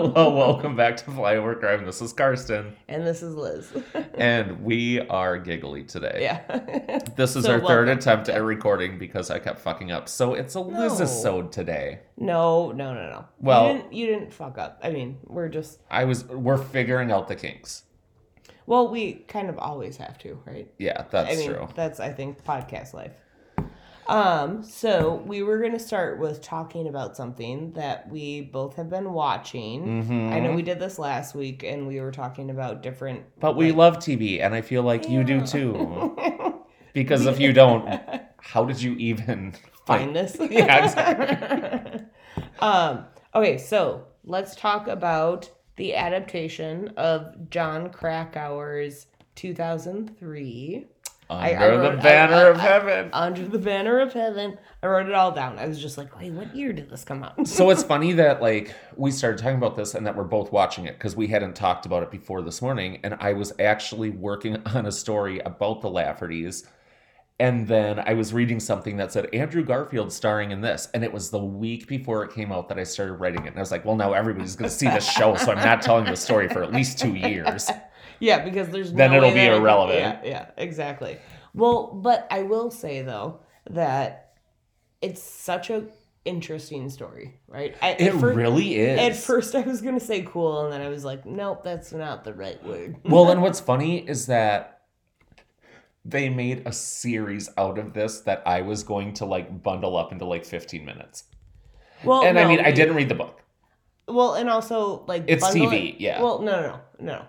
Hello, 0.00 0.34
welcome 0.34 0.76
back 0.76 0.96
to 0.96 1.04
Flyover 1.04 1.60
Crime. 1.60 1.84
This 1.84 2.00
is 2.00 2.14
Karsten, 2.14 2.74
And 2.88 3.06
this 3.06 3.22
is 3.22 3.34
Liz. 3.34 3.70
and 4.14 4.64
we 4.64 4.98
are 5.08 5.36
giggly 5.36 5.84
today. 5.84 6.20
yeah. 6.22 7.00
This 7.16 7.36
is 7.36 7.44
So 7.44 7.52
our 7.52 7.60
third 7.60 7.88
attempt 7.90 8.30
at 8.30 8.42
recording 8.42 8.98
because 8.98 9.30
I 9.30 9.38
kept 9.38 9.58
fucking 9.60 9.92
up. 9.92 10.08
So 10.08 10.32
it's 10.32 10.54
a 10.54 10.60
No. 10.60 10.68
Liz-isode 10.68 11.50
today. 11.50 11.98
no, 12.16 12.72
no, 12.72 12.94
no, 12.94 13.10
no. 13.10 13.24
Well- 13.40 13.66
you 13.66 13.72
didn't, 13.74 13.92
you 13.92 14.06
didn't 14.06 14.32
fuck 14.32 14.56
up. 14.56 14.80
I 14.82 14.88
mean, 14.88 15.18
we're 15.26 15.50
just 15.50 15.80
I 15.90 16.04
was 16.04 16.24
we're 16.24 16.56
figuring 16.56 17.12
out 17.12 17.28
the 17.28 17.36
kinks. 17.36 17.82
well, 18.64 18.88
we 18.88 19.12
kind 19.28 19.50
of 19.50 19.58
always 19.58 19.98
have 19.98 20.16
to, 20.20 20.40
right? 20.46 20.72
Yeah, 20.78 21.04
that's 21.10 21.30
I 21.34 21.36
mean, 21.36 21.50
true. 21.50 21.68
that's 21.74 22.00
I 22.00 22.08
think 22.10 22.42
podcast 22.42 22.94
life. 22.94 23.12
Um, 24.06 24.62
so 24.64 25.22
we 25.26 25.42
were 25.42 25.58
gonna 25.58 25.78
start 25.78 26.18
with 26.18 26.42
talking 26.42 26.88
about 26.88 27.16
something 27.16 27.72
that 27.74 28.08
we 28.10 28.40
both 28.42 28.74
have 28.76 28.90
been 28.90 29.12
watching. 29.12 30.02
Mhm. 30.04 30.32
I 30.32 30.40
know 30.40 30.52
we 30.52 30.62
did 30.62 30.80
this 30.80 30.98
last 30.98 31.34
week, 31.34 31.62
and 31.62 31.86
we 31.86 32.00
were 32.00 32.10
talking 32.10 32.50
about 32.50 32.82
different. 32.82 33.22
But 33.38 33.56
we 33.56 33.70
love 33.72 33.98
TV, 33.98 34.40
and 34.40 34.54
I 34.54 34.62
feel 34.62 34.82
like 34.82 35.08
you 35.08 35.22
do 35.24 35.46
too. 35.46 36.16
Because 36.92 37.24
if 37.26 37.38
you 37.38 37.52
don't, 37.52 37.88
how 38.40 38.64
did 38.64 38.82
you 38.82 38.94
even 38.94 39.54
find 39.86 40.14
this. 40.16 40.36
Yeah, 40.50 40.84
exactly. 40.84 42.00
um, 42.60 43.04
okay, 43.32 43.58
so 43.58 44.06
let's 44.24 44.56
talk 44.56 44.88
about 44.88 45.48
the 45.76 45.94
adaptation 45.94 46.88
of 46.96 47.48
Jon 47.48 47.90
Krakauer's 47.90 49.06
2003 49.36 50.84
I- 50.84 50.99
Under 51.30 51.56
I 51.56 51.70
the 51.76 51.90
wrote- 51.90 52.02
banner 52.02 52.34
I- 52.34 52.48
of 52.48 52.56
I- 52.58 52.60
heaven? 52.60 53.10
Under 53.12 53.46
the 53.46 53.58
Banner 53.58 54.00
of 54.00 54.12
Heaven. 54.12 54.58
I 54.82 54.86
wrote 54.86 55.06
it 55.08 55.14
all 55.14 55.30
down. 55.30 55.58
I 55.58 55.66
was 55.66 55.80
just 55.80 55.96
like, 55.98 56.18
wait, 56.18 56.32
what 56.32 56.56
year 56.56 56.72
did 56.72 56.90
this 56.90 57.04
come 57.04 57.22
out? 57.22 57.46
so 57.46 57.70
it's 57.70 57.82
funny 57.94 58.12
that 58.14 58.40
like 58.42 58.74
we 58.96 59.10
started 59.10 59.38
talking 59.38 59.56
about 59.58 59.76
this 59.76 59.94
and 59.94 60.06
that 60.06 60.16
we're 60.16 60.24
both 60.24 60.50
watching 60.52 60.86
it 60.86 60.94
because 60.94 61.14
we 61.14 61.26
hadn't 61.28 61.54
talked 61.54 61.86
about 61.86 62.02
it 62.02 62.10
before 62.10 62.42
this 62.42 62.60
morning 62.62 62.98
and 63.04 63.14
i 63.20 63.32
was 63.32 63.52
actually 63.60 64.10
working 64.10 64.56
on 64.74 64.86
a 64.86 64.92
story 64.92 65.38
about 65.40 65.80
the 65.82 65.88
laffertys 65.88 66.66
and 67.38 67.66
then 67.68 67.98
i 68.00 68.12
was 68.14 68.32
reading 68.32 68.58
something 68.60 68.96
that 68.96 69.12
said 69.12 69.28
andrew 69.34 69.62
garfield 69.64 70.12
starring 70.12 70.50
in 70.50 70.60
this 70.60 70.88
and 70.94 71.04
it 71.04 71.12
was 71.12 71.30
the 71.30 71.38
week 71.38 71.86
before 71.86 72.24
it 72.24 72.32
came 72.32 72.50
out 72.52 72.68
that 72.68 72.78
i 72.78 72.82
started 72.84 73.14
writing 73.14 73.44
it 73.44 73.48
and 73.48 73.56
i 73.56 73.60
was 73.60 73.70
like 73.70 73.84
well 73.84 73.96
now 73.96 74.12
everybody's 74.12 74.56
going 74.56 74.68
to 74.68 74.74
see 74.74 74.88
this 74.88 75.08
show 75.10 75.34
so 75.36 75.52
i'm 75.52 75.58
not 75.64 75.80
telling 75.82 76.04
the 76.04 76.16
story 76.16 76.48
for 76.48 76.62
at 76.62 76.72
least 76.72 76.98
two 76.98 77.14
years 77.14 77.70
Yeah, 78.20 78.44
because 78.44 78.68
there's 78.68 78.92
Then 78.92 79.10
no 79.10 79.16
it'll 79.16 79.30
way 79.30 79.34
be 79.34 79.46
irrelevant. 79.46 79.98
yeah, 79.98 80.20
yeah, 80.24 80.46
exactly. 80.56 81.18
Well, 81.54 81.88
but 81.94 82.26
I 82.30 82.42
will 82.42 82.70
say 82.70 83.02
though 83.02 83.40
that 83.68 84.34
it's 85.02 85.22
such 85.22 85.70
a 85.70 85.84
interesting 86.24 86.90
story, 86.90 87.40
right? 87.48 87.74
I, 87.82 87.92
it 87.98 88.12
really 88.14 88.76
is 88.76 89.00
At 89.00 89.16
first, 89.16 89.54
I 89.54 89.62
was 89.62 89.80
gonna 89.80 89.98
say 90.00 90.22
cool, 90.22 90.64
and 90.64 90.72
then 90.72 90.82
I 90.82 90.88
was 90.88 91.04
like, 91.04 91.24
nope, 91.26 91.64
that's 91.64 91.92
not 91.92 92.24
the 92.24 92.34
right 92.34 92.62
word. 92.64 92.96
well 93.04 93.30
and 93.30 93.40
what's 93.44 93.58
funny 93.60 94.06
is 94.06 94.26
that 94.26 94.82
they 96.04 96.28
made 96.28 96.62
a 96.66 96.72
series 96.72 97.50
out 97.58 97.78
of 97.78 97.92
this 97.92 98.20
that 98.22 98.42
i 98.46 98.62
was 98.62 98.82
going 98.82 99.12
to 99.12 99.26
like 99.26 99.62
bundle 99.62 99.98
up 99.98 100.12
into 100.12 100.24
like 100.24 100.46
15 100.46 100.82
minutes 100.84 101.24
Well, 102.04 102.24
and 102.24 102.38
i 102.38 102.46
mean 102.48 102.60
i 102.60 102.70
didn't 102.72 102.94
read 102.96 103.10
the 103.10 103.14
book 103.14 103.42
Well, 104.08 104.32
and 104.34 104.48
also 104.48 105.04
like 105.06 105.24
It's 105.26 105.44
TV, 105.46 105.90
it- 105.94 106.00
yeah. 106.00 106.22
Well, 106.22 106.40
no, 106.40 106.60
no, 106.62 106.80
no, 106.98 107.12
no. 107.18 107.28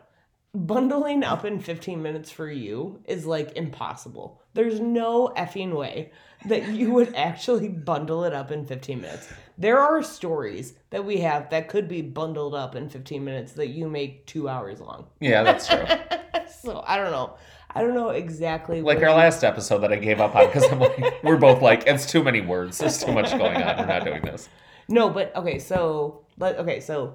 Bundling 0.54 1.24
up 1.24 1.46
in 1.46 1.62
15 1.62 2.02
minutes 2.02 2.30
for 2.30 2.52
you 2.52 3.00
is 3.06 3.26
like 3.26 3.56
impossible. 3.56 4.42
There's 4.54 4.82
no 4.82 5.32
effing 5.38 5.74
way 5.74 6.12
that 6.46 6.68
you 6.68 6.92
would 6.92 7.16
actually 7.16 7.70
bundle 7.70 8.26
it 8.26 8.34
up 8.34 8.52
in 8.52 8.66
15 8.66 9.00
minutes. 9.00 9.30
There 9.58 9.80
are 9.80 10.04
stories 10.04 10.74
that 10.90 11.06
we 11.06 11.20
have 11.20 11.50
that 11.52 11.70
could 11.70 11.88
be 11.88 12.02
bundled 12.02 12.54
up 12.54 12.76
in 12.76 12.90
15 12.90 13.24
minutes 13.24 13.54
that 13.54 13.70
you 13.70 13.88
make 13.88 14.26
two 14.26 14.50
hours 14.50 14.82
long. 14.82 15.08
yeah 15.22 15.42
that's 15.42 15.68
true 15.70 15.86
so 16.62 16.84
I 16.86 16.98
don't 16.98 17.12
know. 17.12 17.36
I 17.74 17.82
don't 17.82 17.94
know 17.94 18.10
exactly 18.10 18.82
like 18.82 19.02
our 19.02 19.14
last 19.16 19.46
episode 19.46 19.78
that 19.80 19.94
i 19.94 19.96
gave 19.96 20.20
up 20.20 20.36
on 20.36 20.48
because 20.48 20.70
i'm 20.70 20.80
like 20.80 21.00
we're 21.24 21.38
both 21.38 21.62
like 21.62 21.84
it's 21.88 22.06
too 22.06 22.22
many 22.22 22.42
words 22.42 22.78
there's 22.80 23.02
too 23.02 23.14
much 23.14 23.32
going 23.32 23.56
on 23.56 23.78
we're 23.78 23.86
not 23.86 24.04
doing 24.04 24.22
this 24.24 24.50
No, 24.90 25.10
but 25.10 25.34
okay, 25.38 25.58
so 25.60 26.26
let 26.38 26.58
okay, 26.58 26.82
so 26.82 27.14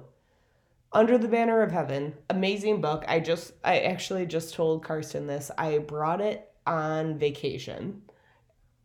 Under 0.93 1.17
the 1.17 1.27
Banner 1.27 1.61
of 1.61 1.71
Heaven, 1.71 2.13
amazing 2.29 2.81
book. 2.81 3.03
I 3.07 3.19
just 3.19 3.53
I 3.63 3.79
actually 3.79 4.25
just 4.25 4.53
told 4.53 4.83
Karsten 4.83 5.27
this. 5.27 5.51
I 5.57 5.77
brought 5.79 6.21
it 6.21 6.49
on 6.65 7.17
vacation. 7.17 8.01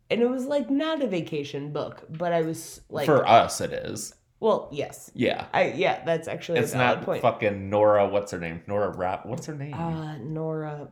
And 0.09 0.21
it 0.21 0.29
was 0.29 0.45
like 0.45 0.69
not 0.69 1.01
a 1.01 1.07
vacation 1.07 1.71
book, 1.71 2.03
but 2.09 2.33
I 2.33 2.41
was 2.41 2.81
like 2.89 3.05
for 3.05 3.27
us 3.27 3.61
it 3.61 3.71
is 3.73 4.13
well, 4.39 4.67
yes. 4.73 5.09
yeah 5.15 5.45
I 5.53 5.71
yeah, 5.71 6.03
that's 6.03 6.27
actually 6.27 6.59
it's 6.59 6.73
not 6.73 7.03
point. 7.03 7.21
fucking 7.21 7.69
nora 7.69 8.07
what's 8.09 8.31
her 8.31 8.39
name 8.39 8.61
nora 8.67 8.89
rap 8.95 9.25
what's 9.25 9.45
her 9.45 9.55
name 9.55 9.73
uh 9.73 10.17
Nora 10.17 10.89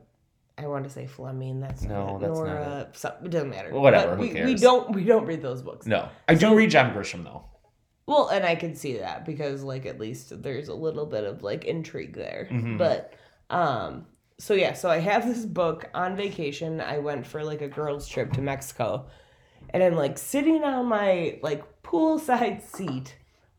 I 0.58 0.68
want 0.68 0.84
to 0.84 0.90
say 0.90 1.08
Fleming. 1.08 1.60
That's 1.60 1.82
No, 1.84 2.06
not 2.06 2.16
it. 2.16 2.20
that's 2.22 2.38
not 2.40 2.46
Nora. 2.46 2.88
So, 2.94 3.16
it 3.24 3.30
doesn't 3.32 3.50
matter. 3.50 3.74
Whatever, 3.74 4.16
we, 4.16 4.34
we 4.44 4.54
don't 4.56 4.92
we 4.96 5.04
don't 5.04 5.26
read 5.26 5.42
those 5.42 5.62
books. 5.62 5.86
no 5.86 6.08
i 6.28 6.34
do 6.34 6.56
read 6.56 6.72
john 6.72 6.94
grisham 6.96 7.24
though 7.24 7.44
Well, 8.12 8.28
and 8.30 8.46
I 8.46 8.56
can 8.56 8.76
see 8.76 8.98
that 8.98 9.26
because 9.26 9.64
like 9.64 9.86
at 9.86 10.00
least 10.00 10.42
there's 10.44 10.68
a 10.68 10.76
little 10.76 11.06
bit 11.06 11.24
of 11.24 11.42
like 11.44 11.66
intrigue 11.66 12.14
there. 12.16 12.48
Mhm. 12.52 12.78
But 12.78 13.14
um 13.50 14.06
so 14.38 14.54
yeah, 14.56 14.74
so 14.74 14.90
I 14.90 14.98
have 15.00 15.28
this 15.28 15.46
book 15.46 15.90
on 15.94 16.16
vacation. 16.16 16.82
I 16.82 16.98
went 16.98 17.26
for 17.28 17.44
like 17.44 17.62
a 17.62 17.68
girls 17.68 18.08
trip 18.08 18.34
to 18.34 18.42
Mexico. 18.42 19.06
And 19.70 19.82
I'm 19.84 19.96
like 19.96 20.18
sitting 20.18 20.64
on 20.64 20.88
my 20.88 21.40
like 21.44 21.64
poolside 21.84 22.62
seat 22.76 23.16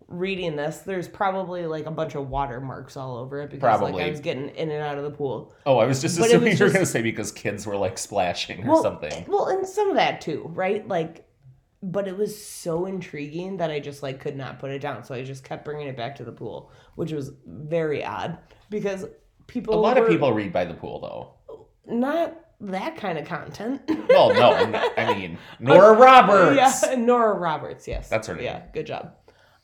reading 0.08 0.56
this. 0.56 0.78
There's 0.78 1.08
probably 1.08 1.66
like 1.66 1.86
a 1.86 1.90
bunch 1.90 2.14
of 2.16 2.28
watermarks 2.28 2.96
all 2.96 3.16
over 3.16 3.40
it 3.40 3.50
because 3.50 3.80
like 3.80 3.94
I 3.94 4.10
was 4.10 4.20
getting 4.20 4.48
in 4.50 4.70
and 4.70 4.82
out 4.82 4.98
of 4.98 5.04
the 5.04 5.10
pool. 5.10 5.54
oh 5.64 5.78
i 5.78 5.86
was 5.86 6.02
just 6.02 6.18
But 6.18 6.26
assuming 6.28 6.50
was 6.50 6.58
you 6.60 6.64
were 6.66 6.68
just- 6.68 6.74
going 6.74 6.84
to 6.86 6.90
say 6.92 7.00
because 7.02 7.32
kids 7.32 7.64
were 7.66 7.76
like 7.76 7.96
splashing 7.96 8.64
or 8.64 8.72
Well, 8.72 8.82
something 8.82 9.24
Well, 9.28 9.46
and 9.46 9.66
some 9.66 9.88
of 9.88 9.96
that 9.96 10.20
too, 10.20 10.50
right? 10.54 10.86
Like 10.86 11.24
but 11.82 12.06
it 12.06 12.16
was 12.16 12.42
so 12.42 12.86
intriguing 12.86 13.56
that 13.56 13.70
I 13.70 13.80
just 13.80 14.02
like 14.02 14.20
could 14.20 14.36
not 14.36 14.58
put 14.58 14.70
it 14.70 14.80
down. 14.80 15.04
So 15.04 15.14
I 15.14 15.24
just 15.24 15.44
kept 15.44 15.64
bringing 15.64 15.88
it 15.88 15.96
back 15.96 16.16
to 16.16 16.24
the 16.24 16.32
pool, 16.32 16.70
which 16.94 17.12
was 17.12 17.32
very 17.46 18.04
odd 18.04 18.38
because 18.70 19.06
people 19.46 19.74
a 19.74 19.76
lot 19.76 19.98
of 19.98 20.08
people 20.08 20.32
read 20.32 20.52
by 20.52 20.64
the 20.64 20.74
pool 20.74 21.00
though 21.00 21.56
not 21.92 22.38
that 22.60 22.96
kind 22.96 23.18
of 23.18 23.26
content. 23.26 23.82
well 24.08 24.32
no 24.32 24.52
i 24.96 25.14
mean 25.14 25.36
nora 25.58 25.96
roberts 25.96 26.84
yeah, 26.86 26.94
Nora 26.94 27.34
Roberts, 27.34 27.88
yes. 27.88 28.08
That's 28.08 28.28
her 28.28 28.34
name. 28.34 28.44
Yeah, 28.44 28.62
good 28.72 28.86
job. 28.86 29.14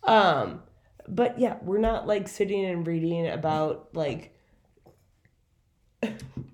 Um 0.03 0.62
but 1.07 1.39
yeah, 1.39 1.57
we're 1.62 1.78
not 1.78 2.07
like 2.07 2.28
sitting 2.28 2.65
and 2.67 2.87
reading 2.87 3.28
about 3.28 3.89
like 3.95 4.34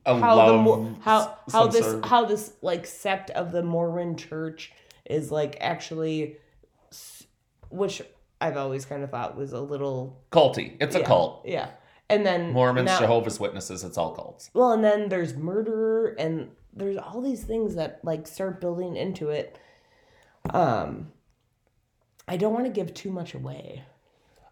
how 0.06 0.62
the 0.64 0.94
how 1.00 1.38
how 1.50 1.66
this 1.66 1.86
sort 1.86 2.04
how 2.04 2.24
this 2.24 2.52
like 2.62 2.86
sect 2.86 3.30
of 3.30 3.52
the 3.52 3.62
Mormon 3.62 4.16
Church 4.16 4.72
is 5.06 5.30
like 5.30 5.56
actually, 5.60 6.36
which 7.70 8.02
I've 8.40 8.56
always 8.56 8.84
kind 8.84 9.02
of 9.02 9.10
thought 9.10 9.36
was 9.36 9.52
a 9.52 9.60
little 9.60 10.22
culty 10.30 10.76
it's 10.80 10.94
a 10.94 11.02
cult 11.02 11.42
yeah. 11.46 11.70
And 12.10 12.24
then 12.26 12.52
mormons 12.52 12.86
now- 12.86 12.98
jehovah's 13.00 13.40
witnesses 13.40 13.84
it's 13.84 13.96
all 13.96 14.14
cults 14.14 14.50
Well, 14.54 14.72
and 14.72 14.84
then 14.84 15.08
there's 15.08 15.34
murder, 15.34 16.08
and 16.18 16.50
there's 16.74 16.96
all 16.98 17.20
these 17.22 17.44
things 17.44 17.76
that 17.76 18.00
like 18.02 18.26
start 18.26 18.60
building 18.60 18.96
into 18.96 19.30
it. 19.30 19.58
Um, 20.50 21.12
I 22.28 22.36
don't 22.36 22.52
want 22.52 22.64
to 22.66 22.70
give 22.70 22.92
too 22.92 23.10
much 23.10 23.32
away. 23.34 23.84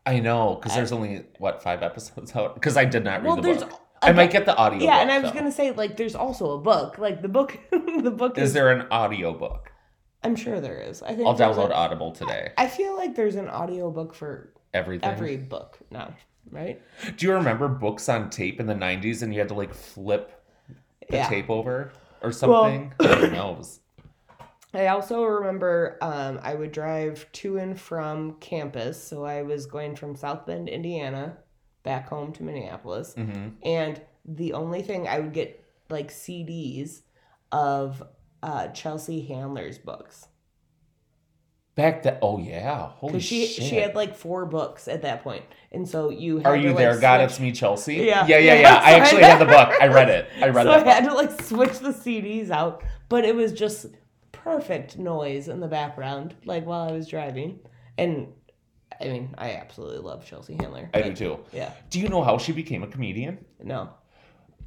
I 0.07 0.21
know, 0.21 0.55
because 0.61 0.75
there's 0.77 0.93
only 0.93 1.25
what 1.39 1.63
five 1.63 1.83
episodes 1.83 2.35
out. 2.37 2.55
Because 2.55 2.77
I 2.77 2.85
did 2.85 3.05
not 3.05 3.23
read 3.23 3.27
Well, 3.27 3.37
the 3.37 3.43
there's 3.43 3.65
book. 3.65 3.81
I 4.01 4.13
might 4.13 4.31
get 4.31 4.47
the 4.47 4.57
audio. 4.57 4.79
yeah, 4.81 4.95
book, 4.97 5.03
and 5.03 5.11
I 5.11 5.19
was 5.19 5.31
though. 5.33 5.39
gonna 5.39 5.53
say 5.53 5.71
like 5.73 5.97
there's 5.97 6.15
also 6.15 6.53
a 6.53 6.59
book. 6.59 6.99
Like 6.99 7.23
the 7.23 7.29
book, 7.29 7.59
the 7.71 8.11
book 8.11 8.39
is. 8.39 8.49
Is 8.51 8.53
there 8.55 8.71
an 8.71 8.87
audio 8.91 9.33
book? 9.35 9.72
I'm 10.25 10.37
sure 10.37 10.61
there 10.61 10.79
is. 10.79 11.03
I 11.03 11.15
think 11.15 11.27
I'll 11.27 11.37
download 11.37 11.71
a- 11.71 11.75
Audible 11.75 12.13
today. 12.13 12.53
I 12.57 12.67
feel 12.69 12.97
like 12.97 13.15
there's 13.15 13.35
an 13.37 13.49
audiobook 13.49 14.15
for 14.15 14.53
Everything. 14.75 15.09
every 15.11 15.37
book 15.37 15.79
now, 15.91 16.15
right? 16.51 16.81
Do 17.17 17.27
you 17.27 17.33
remember 17.35 17.69
books 17.69 18.09
on 18.09 18.31
tape 18.31 18.61
in 18.61 18.67
the 18.67 18.75
'90s, 18.75 19.23
and 19.23 19.33
you 19.35 19.41
had 19.41 19.49
to 19.49 19.55
like 19.55 19.75
flip 19.75 20.43
the 21.11 21.17
Yeah. 21.17 21.29
tape 21.29 21.51
over 21.51 21.93
or 22.23 22.33
something? 22.33 22.93
Who 23.03 23.31
knows? 23.31 23.81
I 24.75 24.87
also 24.87 25.25
remember 25.25 25.99
um, 26.01 26.41
I 26.43 26.55
would 26.55 26.73
drive 26.73 27.31
to 27.33 27.59
and 27.59 27.79
from 27.79 28.35
campus. 28.41 29.03
So 29.03 29.25
I 29.25 29.43
was 29.43 29.67
going 29.67 29.97
from 29.97 30.17
South 30.17 30.47
Bend, 30.47 30.69
Indiana, 30.69 31.37
back 31.83 32.09
home 32.09 32.33
to 32.35 32.43
Minneapolis. 32.43 33.13
hmm 33.15 33.49
And 33.63 34.01
the 34.25 34.55
only 34.55 34.81
thing 34.83 35.07
I 35.09 35.19
would 35.21 35.35
get 35.35 35.63
like 35.91 36.11
CDs 36.11 37.03
of 37.51 38.03
uh, 38.43 38.69
Chelsea 38.69 39.23
Handler's 39.23 39.79
books. 39.79 40.29
Back 41.75 42.03
then, 42.03 42.19
oh 42.21 42.39
yeah, 42.39 42.89
holy 42.89 43.21
she, 43.21 43.47
shit! 43.47 43.65
she 43.65 43.77
had 43.77 43.95
like 43.95 44.15
four 44.15 44.45
books 44.45 44.89
at 44.89 45.03
that. 45.03 45.25
And 45.71 45.89
so 45.89 46.11
you 46.11 46.37
had 46.37 46.47
Are 46.47 46.57
to, 46.57 46.63
you 46.63 46.69
like, 46.69 46.77
there? 46.77 47.01
God, 47.01 47.21
switch- 47.21 47.31
it's 47.31 47.41
me, 47.41 47.53
Chelsea. 47.53 47.95
Yeah. 47.97 48.27
yeah, 48.27 48.37
yeah, 48.39 48.55
Yeah. 48.61 48.81
I 48.83 48.93
actually 48.93 49.23
had 49.23 49.41
the 49.41 49.47
book. 49.47 49.71
I 49.81 49.87
read 49.87 50.11
it. 50.11 50.29
I 50.37 50.49
read 50.51 50.67
it. 50.67 50.71
so 50.71 50.85
that. 50.85 50.87
I 50.87 50.93
had 50.93 51.05
book. 51.05 51.13
to 51.13 51.17
like 51.17 51.43
switch 51.43 51.79
the 51.79 51.89
CDs 51.91 52.51
out, 52.51 52.83
but 53.09 53.25
it 53.25 53.35
was 53.35 53.55
just 53.55 53.87
perfect 54.33 54.99
noise 54.99 55.49
in 55.49 55.61
the 55.61 55.69
background, 55.69 56.35
like 56.45 56.67
while 56.67 56.87
I 56.87 56.93
was 56.93 57.09
driving, 57.09 57.61
and 57.97 58.29
I 59.01 59.05
mean, 59.05 59.35
I 59.39 59.53
absolutely 59.53 59.99
love 59.99 60.27
Chelsea 60.27 60.55
Handler. 60.55 60.91
I 60.93 61.01
do 61.03 61.15
too. 61.15 61.39
Yeah. 61.53 61.73
Do 61.89 62.01
you 62.01 62.09
know 62.09 62.23
how 62.23 62.37
she 62.37 62.53
became 62.53 62.83
a 62.83 62.87
comedian? 62.87 63.45
No. 63.63 63.91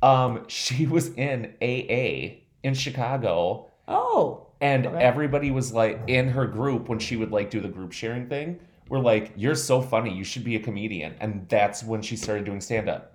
Um, 0.01 0.45
she 0.47 0.87
was 0.87 1.09
in 1.13 1.53
AA 1.61 2.44
in 2.65 2.73
Chicago, 2.73 3.67
Oh. 3.87 4.47
and 4.59 4.87
Okay. 4.87 4.97
everybody 5.03 5.51
was 5.51 5.71
like 5.71 5.99
in 6.07 6.29
her 6.29 6.45
group 6.47 6.89
when 6.89 6.97
she 6.99 7.15
would 7.15 7.31
like 7.31 7.49
do 7.49 7.59
the 7.61 7.67
group 7.69 7.91
sharing 7.93 8.27
thing. 8.27 8.59
We're 8.89 8.99
like, 8.99 9.31
"You're 9.35 9.55
so 9.55 9.81
funny. 9.81 10.13
You 10.13 10.23
should 10.23 10.43
be 10.43 10.55
a 10.55 10.59
comedian." 10.59 11.15
And 11.19 11.47
that's 11.49 11.83
when 11.83 12.01
she 12.01 12.15
started 12.15 12.45
doing 12.45 12.61
stand 12.61 12.89
up. 12.89 13.13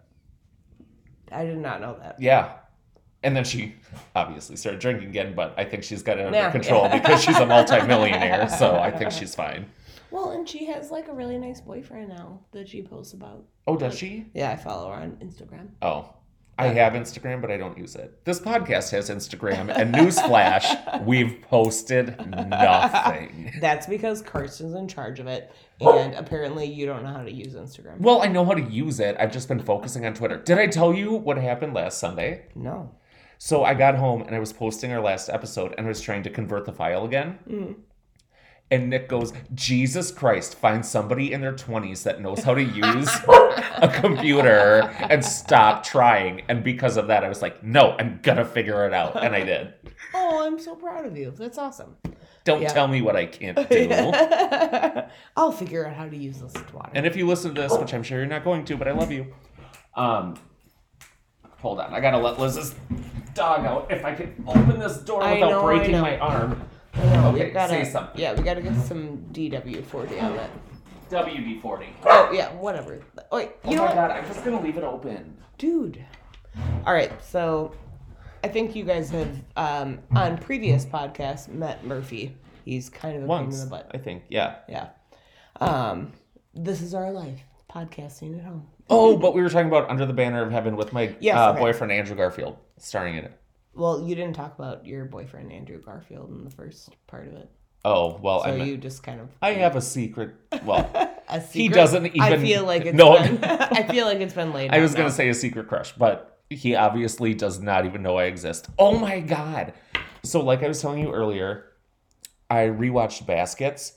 I 1.32 1.44
did 1.44 1.58
not 1.58 1.81
know 1.81 1.97
that. 2.00 2.17
Yeah. 2.20 2.52
And 3.23 3.37
then 3.37 3.44
she 3.44 3.75
obviously 4.17 4.56
started 4.56 4.81
drinking 4.81 5.08
again, 5.11 5.35
but 5.35 5.55
I 5.58 5.64
think 5.64 5.82
she's 5.85 6.02
got 6.02 6.19
it 6.19 6.26
under 6.26 6.50
control 6.50 6.88
because 6.93 7.23
she's 7.23 7.37
a 7.37 7.47
multimillionaire. 7.47 8.49
So 8.49 8.76
I 8.79 8.91
think 8.91 9.11
she's 9.12 9.35
fine. 9.35 9.67
Well, 10.11 10.31
and 10.31 10.49
she 10.49 10.64
has 10.67 10.91
like 10.91 11.06
a 11.08 11.12
really 11.12 11.38
nice 11.38 11.61
boyfriend 11.61 12.08
now 12.08 12.41
that 12.52 12.69
she 12.69 12.82
posts 12.82 13.12
about. 13.12 13.44
Oh, 13.67 13.76
does 13.76 13.97
she? 13.97 14.26
Yeah, 14.35 14.50
I 14.50 14.56
follow 14.56 14.88
her 14.88 14.94
on 14.94 15.12
Instagram. 15.23 15.69
Oh, 15.82 16.08
I 16.60 16.68
have 16.68 16.92
Instagram, 16.94 17.40
but 17.40 17.50
I 17.50 17.56
don't 17.56 17.76
use 17.78 17.94
it. 17.94 18.24
This 18.24 18.40
podcast 18.40 18.90
has 18.90 19.10
Instagram, 19.10 19.74
and 19.74 19.94
newsflash, 19.94 21.04
we've 21.04 21.40
posted 21.42 22.16
nothing. 22.48 23.52
That's 23.60 23.86
because 23.86 24.22
Kirsten's 24.22 24.74
in 24.74 24.88
charge 24.88 25.20
of 25.20 25.26
it, 25.26 25.50
and 25.80 26.14
apparently 26.14 26.66
you 26.66 26.86
don't 26.86 27.02
know 27.02 27.12
how 27.12 27.22
to 27.22 27.32
use 27.32 27.54
Instagram. 27.54 28.00
Well, 28.00 28.22
I 28.22 28.26
know 28.28 28.44
how 28.44 28.54
to 28.54 28.62
use 28.62 29.00
it. 29.00 29.16
I've 29.18 29.32
just 29.32 29.48
been 29.48 29.60
focusing 29.60 30.04
on 30.06 30.14
Twitter. 30.14 30.36
Did 30.36 30.58
I 30.58 30.66
tell 30.66 30.92
you 30.92 31.12
what 31.12 31.36
happened 31.38 31.74
last 31.74 31.98
Sunday? 31.98 32.46
No. 32.54 32.90
So 33.38 33.64
I 33.64 33.72
got 33.72 33.94
home 33.94 34.20
and 34.20 34.36
I 34.36 34.38
was 34.38 34.52
posting 34.52 34.92
our 34.92 35.00
last 35.00 35.30
episode 35.30 35.74
and 35.78 35.86
I 35.86 35.88
was 35.88 36.02
trying 36.02 36.22
to 36.24 36.30
convert 36.30 36.66
the 36.66 36.74
file 36.74 37.06
again. 37.06 37.38
Mm. 37.48 37.74
And 38.72 38.88
Nick 38.88 39.08
goes, 39.08 39.32
Jesus 39.55 40.12
Christ, 40.12 40.55
find 40.55 40.87
somebody 40.87 41.32
in 41.32 41.40
their 41.40 41.52
20s 41.52 42.05
that 42.05 42.20
knows 42.20 42.44
how 42.44 42.55
to 42.55 42.62
use 42.62 43.08
a 43.28 43.88
computer 44.00 44.82
and 45.11 45.25
stop 45.25 45.82
trying. 45.82 46.43
And 46.49 46.62
because 46.62 46.96
of 46.96 47.08
that, 47.08 47.25
I 47.25 47.28
was 47.28 47.43
like, 47.43 47.64
no, 47.64 47.96
I'm 47.99 48.20
going 48.22 48.38
to 48.38 48.44
figure 48.44 48.87
it 48.87 48.94
out. 48.94 49.22
And 49.22 49.34
I 49.34 49.44
did. 49.44 49.75
Oh, 50.12 50.44
I'm 50.44 50.58
so 50.58 50.75
proud 50.75 51.06
of 51.06 51.17
you. 51.17 51.31
That's 51.31 51.56
awesome. 51.56 51.96
Don't 52.43 52.62
Yeah. 52.62 52.72
tell 52.72 52.88
me 52.88 53.00
what 53.00 53.14
I 53.14 53.26
can't 53.26 53.56
do. 53.70 53.88
I'll 55.37 55.52
figure 55.52 55.87
out 55.87 55.94
how 55.94 56.08
to 56.08 56.16
use 56.16 56.40
this 56.40 56.52
water. 56.73 56.90
And 56.94 57.06
if 57.06 57.14
you 57.14 57.28
listen 57.28 57.55
to 57.55 57.61
this, 57.61 57.76
which 57.78 57.94
I'm 57.94 58.02
sure 58.02 58.19
you're 58.19 58.26
not 58.26 58.43
going 58.43 58.64
to, 58.64 58.76
but 58.76 58.88
I 58.88 58.90
love 58.93 59.12
you. 59.12 59.32
Um, 59.94 60.37
hold 61.58 61.78
on, 61.78 61.94
I 61.94 62.00
gotta 62.00 62.19
let 62.19 62.40
Liz's 62.40 62.75
dog 63.34 63.64
out. 63.64 63.93
If 63.93 64.05
I 64.05 64.14
can 64.14 64.34
open 64.49 64.81
this 64.81 64.99
door 64.99 65.20
without 65.20 65.50
know, 65.50 65.62
breaking 65.62 65.99
my 66.00 66.19
arm. 66.19 66.61
I 66.94 67.26
Okay, 67.28 67.44
we 67.46 67.50
gotta, 67.52 67.72
say 67.72 67.84
something. 67.84 68.20
Yeah, 68.20 68.34
we 68.34 68.42
gotta 68.42 68.60
get 68.62 68.75
some 68.76 69.19
DW40 69.32 70.22
on 70.22 70.37
that. 70.37 70.50
WD 71.10 71.60
forty. 71.60 71.87
Oh 72.06 72.31
yeah, 72.32 72.52
whatever. 72.54 73.00
Wait, 73.32 73.50
Oh 73.64 73.70
know 73.72 73.76
my 73.78 73.84
what? 73.87 73.94
god, 73.94 74.10
I'm 74.12 74.25
just 74.26 74.44
gonna 74.44 74.60
leave 74.60 74.76
it 74.78 74.84
open. 74.84 75.37
dude. 75.58 76.04
All 76.87 76.92
right, 76.94 77.10
so 77.22 77.72
I 78.44 78.48
think 78.48 78.75
you 78.76 78.84
guys 78.84 79.10
have 79.10 79.28
um, 79.56 79.98
on 80.14 80.38
previous 80.38 80.84
podcasts 80.87 81.48
met 81.48 81.84
Murphy. 81.84 82.37
He's 82.64 82.88
kind 82.90 83.16
of 83.16 83.25
a 83.25 83.26
pain 83.26 83.38
in 83.38 83.44
Once, 83.46 83.64
the 83.64 83.70
butt. 83.70 83.90
I 83.92 83.98
think, 83.98 84.22
yeah. 84.28 84.56
Yeah. 84.69 84.88
Um, 85.60 86.12
this 86.54 86.81
is 86.81 86.94
our 86.94 87.10
life, 87.10 87.40
podcasting 87.70 88.38
at 88.38 88.44
home. 88.44 88.66
Oh, 88.88 89.16
but 89.16 89.34
we 89.34 89.42
were 89.42 89.48
talking 89.48 89.69
about 89.69 89.88
Under 89.90 90.06
the 90.06 90.12
Banner 90.12 90.42
of 90.42 90.50
Heaven 90.52 90.76
with 90.76 90.92
my 90.92 91.14
Yes, 91.20 91.37
uh, 91.37 91.50
okay. 91.50 91.60
boyfriend 91.60 91.92
Andrew 91.92 92.16
Garfield 92.16 92.56
starring 92.78 93.16
in 93.16 93.25
it. 93.25 93.39
Well, 93.75 94.02
you 94.06 94.14
didn't 94.14 94.34
talk 94.34 94.58
about 94.58 94.84
your 94.87 95.05
boyfriend 95.05 95.52
Andrew 95.52 95.81
Garfield 95.81 96.31
in 96.31 96.44
the 96.44 96.50
first 96.50 96.90
part 97.06 97.28
of 97.28 97.34
it, 97.34 97.49
Oh 97.84 98.19
well, 98.20 98.43
so 98.43 98.50
I 98.50 98.56
mean, 98.56 98.67
you 98.67 98.76
just 98.76 99.02
kind 99.02 99.20
of 99.20 99.28
I 99.40 99.52
have 99.55 99.76
a 99.76 99.81
secret. 99.81 100.34
Well, 100.64 100.90
a 101.28 101.40
he 101.40 101.69
doesn't 101.69 102.06
even. 102.06 102.20
I 102.20 102.37
feel 102.37 102.64
like 102.64 102.84
it's 102.84 102.96
No. 102.96 103.17
been, 103.22 103.38
I 103.44 103.84
feel 103.84 104.05
like 104.06 104.19
it's 104.20 104.34
been 104.34 104.52
laid. 104.52 104.72
I 104.72 104.81
was 104.81 104.94
gonna 104.94 105.11
say 105.11 105.28
a 105.28 105.34
secret 105.34 105.69
crush, 105.69 105.93
but 105.93 106.40
he 106.50 106.75
obviously 106.75 107.32
does 107.34 107.61
not 107.61 107.87
even 107.87 108.02
know 108.02 108.17
I 108.17 108.25
exist. 108.25 108.69
Oh 108.78 108.99
my 108.99 109.20
god! 109.20 109.73
So, 110.25 110.43
like 110.43 110.62
I 110.62 110.69
was 110.69 110.82
telling 110.82 110.99
you 111.00 111.12
earlier, 111.12 111.66
I 112.50 112.66
rewatched 112.66 113.25
Baskets, 113.26 113.94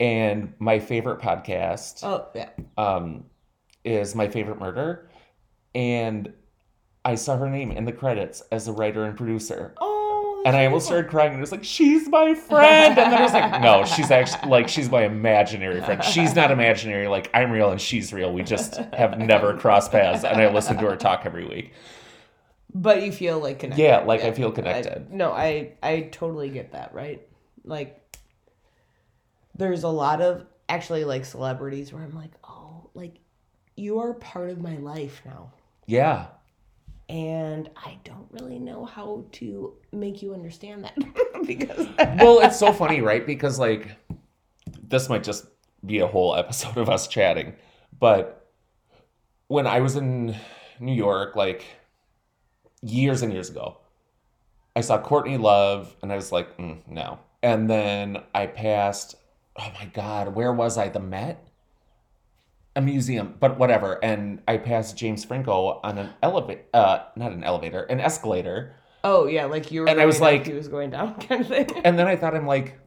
and 0.00 0.52
my 0.58 0.80
favorite 0.80 1.20
podcast 1.20 2.00
Oh 2.02 2.26
yeah. 2.34 2.50
um, 2.76 3.24
is 3.84 4.14
My 4.14 4.28
Favorite 4.28 4.58
Murder, 4.58 5.08
and 5.74 6.32
I 7.04 7.14
saw 7.16 7.36
her 7.36 7.50
name 7.50 7.72
in 7.72 7.84
the 7.84 7.92
credits 7.92 8.42
as 8.52 8.68
a 8.68 8.72
writer 8.72 9.04
and 9.04 9.16
producer. 9.16 9.74
Oh. 9.80 10.42
And 10.44 10.56
I 10.56 10.66
almost 10.66 10.86
started 10.86 11.08
crying 11.08 11.30
and 11.30 11.38
it 11.38 11.40
was 11.40 11.52
like, 11.52 11.64
she's 11.64 12.08
my 12.08 12.34
friend. 12.34 12.98
And 12.98 13.12
then 13.12 13.14
I 13.14 13.22
was 13.22 13.32
like, 13.32 13.60
no, 13.60 13.84
she's 13.96 14.10
actually 14.10 14.48
like, 14.50 14.68
she's 14.68 14.90
my 14.90 15.04
imaginary 15.04 15.80
friend. 15.80 16.02
She's 16.02 16.34
not 16.34 16.50
imaginary. 16.50 17.06
Like, 17.08 17.30
I'm 17.32 17.50
real 17.50 17.70
and 17.70 17.80
she's 17.80 18.12
real. 18.12 18.32
We 18.32 18.42
just 18.42 18.76
have 18.92 19.18
never 19.18 19.56
crossed 19.56 19.92
paths. 19.92 20.24
And 20.24 20.40
I 20.40 20.52
listen 20.52 20.76
to 20.78 20.86
her 20.86 20.96
talk 20.96 21.22
every 21.26 21.46
week. 21.46 21.72
But 22.74 23.02
you 23.02 23.12
feel 23.12 23.38
like 23.38 23.58
connected. 23.58 23.82
Yeah, 23.82 24.00
like 24.00 24.22
I 24.22 24.32
feel 24.32 24.50
connected. 24.50 25.06
I, 25.10 25.14
no, 25.14 25.30
I 25.32 25.72
I 25.82 26.08
totally 26.12 26.48
get 26.48 26.72
that, 26.72 26.94
right? 26.94 27.20
Like 27.64 28.00
there's 29.54 29.82
a 29.82 29.88
lot 29.88 30.22
of 30.22 30.46
actually 30.68 31.04
like 31.04 31.26
celebrities 31.26 31.92
where 31.92 32.02
I'm 32.02 32.14
like, 32.14 32.30
"Oh, 32.44 32.88
like 32.94 33.16
you 33.76 33.98
are 33.98 34.14
part 34.14 34.48
of 34.48 34.58
my 34.58 34.78
life 34.78 35.20
now." 35.26 35.52
Yeah. 35.86 36.28
And 37.12 37.68
I 37.76 37.98
don't 38.04 38.26
really 38.30 38.58
know 38.58 38.86
how 38.86 39.26
to 39.32 39.74
make 39.92 40.22
you 40.22 40.32
understand 40.32 40.84
that 40.84 40.96
because 41.46 41.86
Well, 41.98 42.40
it's 42.40 42.58
so 42.58 42.72
funny, 42.72 43.02
right? 43.02 43.26
Because, 43.26 43.58
like, 43.58 43.90
this 44.88 45.10
might 45.10 45.22
just 45.22 45.44
be 45.84 45.98
a 45.98 46.06
whole 46.06 46.34
episode 46.34 46.78
of 46.78 46.88
us 46.88 47.06
chatting. 47.06 47.52
But 48.00 48.50
when 49.48 49.66
I 49.66 49.80
was 49.80 49.96
in 49.96 50.34
New 50.80 50.94
York, 50.94 51.36
like, 51.36 51.66
years 52.80 53.20
and 53.20 53.30
years 53.30 53.50
ago, 53.50 53.76
I 54.74 54.80
saw 54.80 54.98
Courtney 54.98 55.36
Love 55.36 55.94
and 56.00 56.10
I 56.10 56.16
was 56.16 56.32
like, 56.32 56.56
mm, 56.56 56.78
no. 56.88 57.18
And 57.42 57.68
then 57.68 58.22
I 58.34 58.46
passed, 58.46 59.16
oh 59.56 59.70
my 59.78 59.84
God, 59.84 60.34
where 60.34 60.52
was 60.54 60.78
I? 60.78 60.88
The 60.88 61.00
Met? 61.00 61.46
A 62.74 62.80
museum, 62.80 63.34
but 63.38 63.58
whatever. 63.58 64.02
And 64.02 64.40
I 64.48 64.56
passed 64.56 64.96
James 64.96 65.24
Franco 65.24 65.80
on 65.84 65.98
an 65.98 66.10
elevator, 66.22 66.62
uh, 66.72 67.00
not 67.16 67.32
an 67.32 67.44
elevator, 67.44 67.82
an 67.82 68.00
escalator. 68.00 68.74
oh 69.04 69.26
yeah, 69.26 69.44
like 69.44 69.70
you 69.70 69.82
were 69.82 69.88
And 69.88 70.00
I 70.00 70.06
was 70.06 70.20
like- 70.20 70.46
he 70.46 70.52
was 70.54 70.68
going 70.68 70.90
down 70.90 71.14
kind 71.20 71.42
of 71.42 71.48
thing. 71.48 71.68
And 71.84 71.98
then 71.98 72.06
I 72.06 72.16
thought, 72.16 72.34
I'm 72.34 72.46
like, 72.46 72.78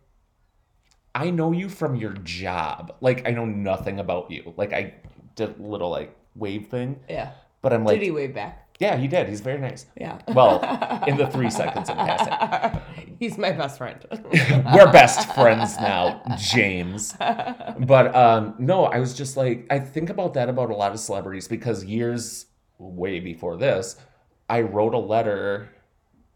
I 1.13 1.29
know 1.29 1.51
you 1.51 1.69
from 1.69 1.95
your 1.95 2.13
job. 2.13 2.95
Like, 2.99 3.27
I 3.27 3.31
know 3.31 3.45
nothing 3.45 3.99
about 3.99 4.31
you. 4.31 4.53
Like, 4.57 4.73
I 4.73 4.95
did 5.35 5.57
a 5.59 5.63
little, 5.63 5.89
like, 5.89 6.15
wave 6.35 6.67
thing. 6.67 6.99
yeah. 7.07 7.31
But 7.61 7.71
I'm 7.73 7.83
like, 7.85 7.99
Did 7.99 8.05
he 8.05 8.11
wave 8.11 8.33
back? 8.33 8.75
yeah, 8.79 8.97
he 8.97 9.07
did. 9.07 9.29
He's 9.29 9.41
very 9.41 9.59
nice. 9.59 9.85
Yeah. 9.97 10.19
Well, 10.27 10.59
in 11.07 11.15
the 11.17 11.27
three 11.27 11.49
seconds 11.49 11.89
of 11.89 11.95
passing. 11.95 12.81
He's 13.19 13.37
my 13.37 13.51
best 13.51 13.77
friend. 13.77 14.05
We're 14.73 14.91
best 14.91 15.33
friends 15.33 15.77
now, 15.77 16.21
James. 16.37 17.13
But 17.17 18.15
um, 18.15 18.55
no, 18.57 18.85
I 18.85 18.99
was 18.99 19.13
just 19.13 19.37
like, 19.37 19.67
I 19.69 19.79
think 19.79 20.09
about 20.09 20.33
that 20.33 20.49
about 20.49 20.69
a 20.69 20.75
lot 20.75 20.91
of 20.91 20.99
celebrities 20.99 21.47
because 21.47 21.83
years 21.85 22.47
way 22.77 23.19
before 23.19 23.57
this, 23.57 23.97
I 24.49 24.61
wrote 24.61 24.93
a 24.93 24.99
letter 24.99 25.69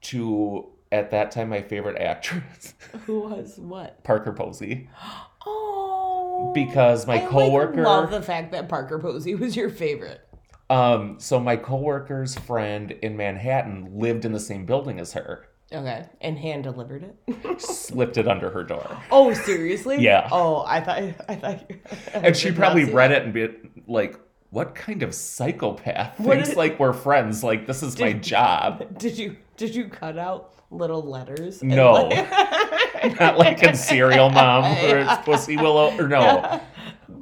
to, 0.02 0.70
at 0.92 1.12
that 1.12 1.32
time, 1.32 1.50
my 1.50 1.62
favorite 1.62 2.02
actress, 2.02 2.74
Who 3.06 3.22
was 3.22 3.58
what? 3.58 4.04
Parker 4.04 4.34
Posey. 4.34 4.90
Oh. 5.46 6.52
Because 6.54 7.08
my 7.08 7.22
I, 7.22 7.26
like, 7.28 7.76
love 7.76 8.12
the 8.12 8.22
fact 8.22 8.52
that 8.52 8.70
Parker 8.70 9.00
Posey 9.00 9.36
was 9.36 9.56
your 9.58 9.70
favorite. 9.70 10.22
Um, 10.70 11.20
so 11.20 11.40
my 11.40 11.58
coworker's 11.58 12.38
friend 12.38 12.92
in 12.92 13.18
Manhattan 13.18 14.00
lived 14.00 14.24
in 14.24 14.32
the 14.32 14.40
same 14.40 14.66
building 14.66 15.00
as 15.00 15.14
her. 15.14 15.49
Okay, 15.72 16.06
and 16.22 16.38
hand 16.38 16.64
delivered 16.64 17.04
it. 17.28 17.62
Slipped 17.62 18.18
it 18.18 18.28
under 18.28 18.50
her 18.50 18.64
door. 18.64 18.98
oh, 19.12 19.34
seriously? 19.34 19.98
Yeah. 20.00 20.28
Oh, 20.32 20.64
I 20.66 20.82
thought 20.82 20.98
I 21.30 21.36
thought. 21.36 21.72
And 22.14 22.36
she 22.36 22.52
probably 22.52 22.86
read 22.86 23.12
it 23.12 23.24
and 23.24 23.34
be 23.34 23.50
like, 23.88 24.20
what 24.50 24.74
kind 24.74 25.04
of 25.04 25.14
psychopath 25.14 26.20
What 26.20 26.34
thinks 26.36 26.50
did- 26.50 26.58
like 26.58 26.80
we're 26.80 26.94
friends? 26.94 27.44
Like 27.44 27.68
this 27.68 27.84
is 27.84 28.00
my 28.00 28.14
job. 28.14 28.98
Did 28.98 29.18
you 29.18 29.36
did 29.58 29.76
you 29.76 29.90
cut 29.90 30.18
out 30.18 30.54
little 30.72 31.04
letters? 31.04 31.62
No. 31.62 31.94
like- 32.08 32.30
Not 33.20 33.38
like 33.38 33.62
in 33.64 33.76
Serial 33.76 34.30
Mom 34.30 34.66
or 34.86 35.06
Pussy 35.24 35.56
Willow 35.56 35.96
or 35.98 36.08
no. 36.08 36.60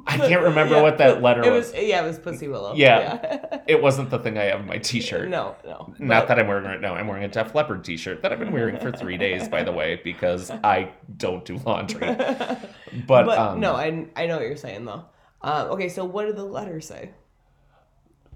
I 0.08 0.16
can't 0.16 0.42
remember 0.42 0.76
Yeah, 0.76 0.82
what 0.82 0.98
that 0.98 1.20
letter 1.22 1.44
it 1.44 1.50
was. 1.52 1.72
was. 1.72 1.82
Yeah, 1.82 2.02
it 2.02 2.06
was 2.06 2.18
Pussy 2.18 2.48
Willow. 2.48 2.74
Yeah. 2.74 3.44
It 3.68 3.82
wasn't 3.82 4.08
the 4.08 4.18
thing 4.18 4.38
I 4.38 4.44
have 4.44 4.60
on 4.60 4.66
my 4.66 4.78
t-shirt. 4.78 5.28
no, 5.28 5.54
no. 5.62 5.92
Not 5.98 6.22
But- 6.22 6.28
that 6.28 6.38
I'm 6.38 6.46
wearing 6.48 6.64
right 6.64 6.80
now. 6.80 6.94
I'm 6.94 7.06
wearing 7.06 7.24
a 7.24 7.28
Def 7.28 7.54
Leppard 7.54 7.84
t-shirt 7.84 8.22
that 8.22 8.32
I've 8.32 8.38
been 8.38 8.50
wearing 8.50 8.78
for 8.78 8.90
three 8.90 9.18
days, 9.18 9.46
by 9.46 9.62
the 9.62 9.72
way, 9.72 10.00
because 10.02 10.50
I 10.64 10.92
don't 11.18 11.44
do 11.44 11.58
laundry. 11.66 12.06
But, 12.08 12.66
But 13.06 13.38
um, 13.38 13.60
no, 13.60 13.74
I 13.74 14.06
I 14.16 14.24
know 14.26 14.36
what 14.38 14.46
you're 14.46 14.56
saying 14.56 14.86
though. 14.86 15.04
Uh, 15.42 15.66
okay, 15.72 15.90
so 15.90 16.02
what 16.06 16.24
did 16.24 16.36
the 16.36 16.44
letter 16.44 16.80
say? 16.80 17.10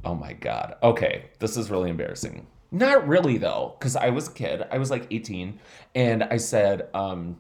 Oh 0.05 0.15
my 0.15 0.35
god. 0.35 0.77
Okay, 0.83 1.31
this 1.39 1.57
is 1.57 1.71
really 1.71 1.89
embarrassing. 1.89 2.47
Not 2.71 3.09
really 3.09 3.39
though, 3.39 3.75
because 3.79 3.97
I 3.97 4.11
was 4.11 4.29
a 4.29 4.33
kid. 4.33 4.67
I 4.71 4.77
was 4.79 4.91
like 4.91 5.07
18, 5.11 5.59
and 5.95 6.25
I 6.25 6.37
said, 6.37 6.89
um, 6.93 7.39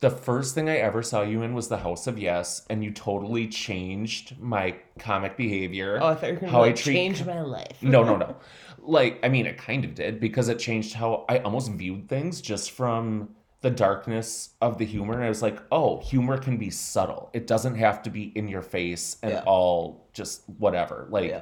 the 0.00 0.10
first 0.10 0.54
thing 0.54 0.68
I 0.68 0.76
ever 0.76 1.02
saw 1.02 1.22
you 1.22 1.42
in 1.42 1.54
was 1.54 1.68
The 1.68 1.78
House 1.78 2.06
of 2.06 2.18
Yes, 2.18 2.64
and 2.68 2.84
you 2.84 2.90
totally 2.90 3.48
changed 3.48 4.38
my 4.38 4.76
comic 4.98 5.36
behavior. 5.36 5.98
Oh, 6.00 6.08
I 6.08 6.14
thought 6.14 6.26
you 6.28 6.34
were 6.34 6.40
going 6.40 6.52
How 6.52 6.62
I 6.64 6.72
to 6.72 6.82
treat- 6.82 6.94
change 6.94 7.24
my 7.24 7.40
life. 7.40 7.82
No, 7.82 8.04
no, 8.04 8.16
no. 8.16 8.36
Like, 8.78 9.18
I 9.24 9.28
mean, 9.28 9.46
it 9.46 9.56
kind 9.58 9.84
of 9.84 9.94
did 9.94 10.20
because 10.20 10.48
it 10.48 10.58
changed 10.58 10.94
how 10.94 11.24
I 11.28 11.38
almost 11.38 11.72
viewed 11.72 12.08
things 12.08 12.40
just 12.40 12.70
from 12.72 13.30
the 13.62 13.70
darkness 13.70 14.50
of 14.60 14.78
the 14.78 14.84
humor. 14.84 15.14
And 15.14 15.24
I 15.24 15.28
was 15.28 15.42
like, 15.42 15.58
oh, 15.72 15.98
humor 16.00 16.36
can 16.38 16.56
be 16.58 16.70
subtle. 16.70 17.30
It 17.32 17.46
doesn't 17.46 17.74
have 17.76 18.02
to 18.02 18.10
be 18.10 18.24
in 18.36 18.48
your 18.48 18.62
face 18.62 19.16
and 19.22 19.32
Yeah. 19.32 19.42
all 19.46 20.06
just 20.12 20.42
whatever. 20.58 21.08
Like, 21.10 21.30
Yeah. 21.30 21.40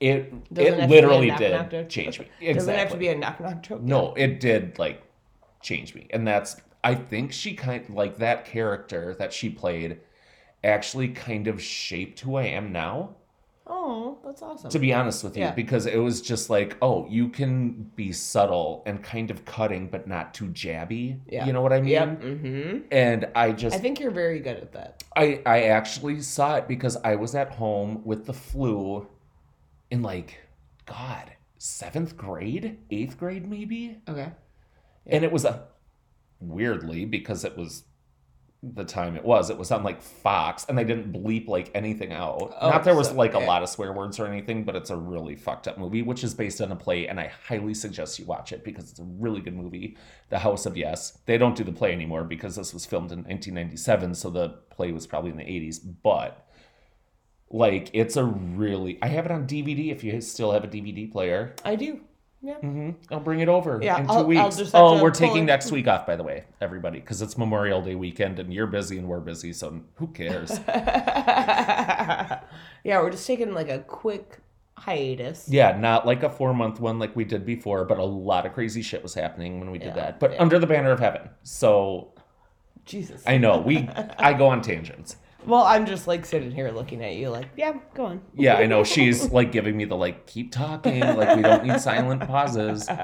it 0.00 0.54
Doesn't 0.54 0.80
it 0.80 0.88
literally 0.90 1.26
knock 1.26 1.38
did 1.38 1.52
knock 1.72 1.88
change 1.88 2.18
me. 2.20 2.26
Exactly. 2.40 2.54
Doesn't 2.54 2.74
have 2.76 2.90
to 2.92 2.96
be 2.96 3.08
a 3.08 3.14
knock 3.18 3.40
knock 3.40 3.62
joke. 3.62 3.82
No, 3.82 4.14
it 4.14 4.38
did 4.40 4.78
like 4.78 5.02
change 5.60 5.94
me. 5.94 6.06
And 6.10 6.26
that's 6.26 6.56
I 6.84 6.94
think 6.94 7.32
she 7.32 7.54
kind 7.54 7.88
like 7.90 8.18
that 8.18 8.44
character 8.44 9.14
that 9.18 9.32
she 9.32 9.48
played 9.50 10.00
actually 10.62 11.08
kind 11.08 11.48
of 11.48 11.60
shaped 11.62 12.20
who 12.20 12.36
I 12.36 12.44
am 12.44 12.70
now, 12.72 13.16
Oh, 13.66 14.18
that's 14.24 14.42
awesome. 14.42 14.70
to 14.70 14.78
be 14.78 14.92
honest 14.92 15.24
with 15.24 15.36
you, 15.36 15.44
Yeah. 15.44 15.52
because 15.52 15.86
it 15.86 15.96
was 15.96 16.20
just 16.20 16.50
like, 16.50 16.76
oh, 16.82 17.06
you 17.08 17.28
can 17.30 17.90
be 17.96 18.12
subtle 18.12 18.82
and 18.86 19.02
kind 19.02 19.30
of 19.30 19.44
cutting 19.46 19.88
but 19.88 20.06
not 20.06 20.34
too 20.34 20.46
jabby. 20.48 21.18
Yeah. 21.26 21.46
You 21.46 21.52
know 21.54 21.62
what 21.62 21.72
I 21.72 21.80
mean? 21.80 21.88
Yep. 21.90 22.20
Mm-hmm. 22.22 22.78
And 22.92 23.28
I 23.34 23.52
just 23.52 23.74
I 23.74 23.78
think 23.78 23.98
you're 24.00 24.10
very 24.10 24.40
good 24.40 24.58
at 24.58 24.72
that. 24.72 25.02
I 25.16 25.40
I 25.46 25.62
actually 25.64 26.20
saw 26.20 26.56
it 26.56 26.68
because 26.68 26.96
I 27.02 27.14
was 27.16 27.34
at 27.34 27.50
home 27.52 28.02
with 28.04 28.26
the 28.26 28.34
flu 28.34 29.06
in 29.90 30.02
like 30.02 30.38
god, 30.86 31.32
7th 31.58 32.16
grade, 32.16 32.78
8th 32.90 33.16
grade 33.18 33.48
maybe? 33.48 33.96
Okay. 34.08 34.30
and 35.06 35.24
it 35.24 35.32
was 35.32 35.44
a 35.46 35.66
weirdly 36.48 37.04
because 37.04 37.44
it 37.44 37.56
was 37.56 37.84
the 38.72 38.84
time 38.84 39.14
it 39.14 39.22
was 39.24 39.50
it 39.50 39.58
was 39.58 39.70
on 39.70 39.82
like 39.82 40.00
fox 40.00 40.64
and 40.70 40.78
they 40.78 40.84
didn't 40.84 41.12
bleep 41.12 41.48
like 41.48 41.70
anything 41.74 42.12
out. 42.14 42.54
Oh, 42.60 42.70
not 42.70 42.82
there 42.82 42.94
was 42.94 43.08
so- 43.08 43.14
like 43.14 43.34
a 43.34 43.38
lot 43.38 43.62
of 43.62 43.68
swear 43.68 43.92
words 43.92 44.18
or 44.18 44.26
anything 44.26 44.64
but 44.64 44.74
it's 44.74 44.88
a 44.88 44.96
really 44.96 45.36
fucked 45.36 45.68
up 45.68 45.76
movie 45.76 46.00
which 46.00 46.24
is 46.24 46.32
based 46.32 46.62
on 46.62 46.72
a 46.72 46.76
play 46.76 47.06
and 47.06 47.20
i 47.20 47.30
highly 47.46 47.74
suggest 47.74 48.18
you 48.18 48.24
watch 48.24 48.52
it 48.54 48.64
because 48.64 48.90
it's 48.90 49.00
a 49.00 49.04
really 49.04 49.42
good 49.42 49.54
movie 49.54 49.98
the 50.30 50.38
house 50.38 50.64
of 50.64 50.78
yes. 50.78 51.18
They 51.26 51.36
don't 51.36 51.54
do 51.54 51.62
the 51.62 51.72
play 51.72 51.92
anymore 51.92 52.24
because 52.24 52.56
this 52.56 52.72
was 52.72 52.86
filmed 52.86 53.12
in 53.12 53.18
1997 53.18 54.14
so 54.14 54.30
the 54.30 54.48
play 54.70 54.92
was 54.92 55.06
probably 55.06 55.30
in 55.30 55.36
the 55.36 55.44
80s 55.44 55.80
but 56.02 56.48
like 57.50 57.90
it's 57.92 58.16
a 58.16 58.24
really 58.24 58.98
i 59.02 59.08
have 59.08 59.26
it 59.26 59.30
on 59.30 59.46
dvd 59.46 59.92
if 59.92 60.02
you 60.02 60.18
still 60.22 60.52
have 60.52 60.64
a 60.64 60.68
dvd 60.68 61.12
player. 61.12 61.54
I 61.66 61.76
do. 61.76 62.00
Yeah. 62.44 62.56
Mm-hmm. 62.56 62.90
I'll 63.10 63.20
bring 63.20 63.40
it 63.40 63.48
over 63.48 63.80
Yeah, 63.82 63.98
in 63.98 64.06
2 64.06 64.12
I'll- 64.12 64.18
I'll 64.18 64.24
weeks. 64.26 64.58
have 64.58 64.70
oh, 64.74 65.02
we're 65.02 65.10
taking 65.10 65.44
it- 65.44 65.46
next 65.46 65.72
week 65.72 65.88
off, 65.88 66.06
by 66.06 66.14
the 66.14 66.22
way, 66.22 66.44
everybody, 66.60 67.00
because 67.00 67.22
it's 67.22 67.38
Memorial 67.38 67.80
Day 67.80 67.94
weekend 67.94 68.38
and 68.38 68.52
you're 68.52 68.66
busy 68.66 68.98
and 68.98 69.08
we're 69.08 69.20
busy, 69.20 69.54
so 69.54 69.80
who 69.94 70.08
cares? 70.08 70.60
yeah, 70.68 72.40
we're 72.84 73.10
just 73.10 73.26
taking 73.26 73.54
like 73.54 73.68
a 73.70 73.78
quick 73.80 74.38
hiatus. 74.76 75.48
yeah, 75.48 75.76
not 75.78 76.06
like 76.06 76.22
a 76.22 76.28
four 76.28 76.52
month 76.52 76.80
one 76.80 76.98
like 76.98 77.16
we 77.16 77.24
did 77.24 77.46
before, 77.46 77.84
but 77.86 77.98
a 77.98 78.04
lot 78.04 78.44
of 78.44 78.52
crazy 78.52 78.82
shit 78.82 79.02
was 79.02 79.14
happening 79.14 79.58
when 79.58 79.70
we 79.70 79.78
did 79.78 79.88
Yeah, 79.88 79.94
that. 79.94 80.20
But 80.20 80.32
yeah. 80.32 80.42
under 80.42 80.58
the 80.58 80.66
banner 80.66 80.90
of 80.90 81.00
heaven. 81.00 81.30
So 81.44 82.12
Jesus. 82.84 83.22
I 83.26 83.38
know 83.38 83.58
we, 83.58 83.88
I 84.18 84.34
go 84.34 84.48
on 84.48 84.60
tangents. 84.60 85.16
Well, 85.46 85.62
I'm 85.64 85.86
just 85.86 86.06
like 86.06 86.24
sitting 86.26 86.50
here 86.50 86.70
looking 86.70 87.02
at 87.04 87.14
you, 87.14 87.30
like, 87.30 87.48
yeah, 87.56 87.74
go 87.94 88.06
on. 88.06 88.20
Yeah, 88.34 88.56
I 88.56 88.66
know 88.66 88.84
she's 88.84 89.30
like 89.30 89.52
giving 89.52 89.76
me 89.76 89.84
the 89.84 89.96
like 89.96 90.26
keep 90.26 90.52
talking, 90.52 91.00
like 91.00 91.36
we 91.36 91.42
don't 91.42 91.64
need 91.64 91.80
silent 91.80 92.26
pauses. 92.26 92.88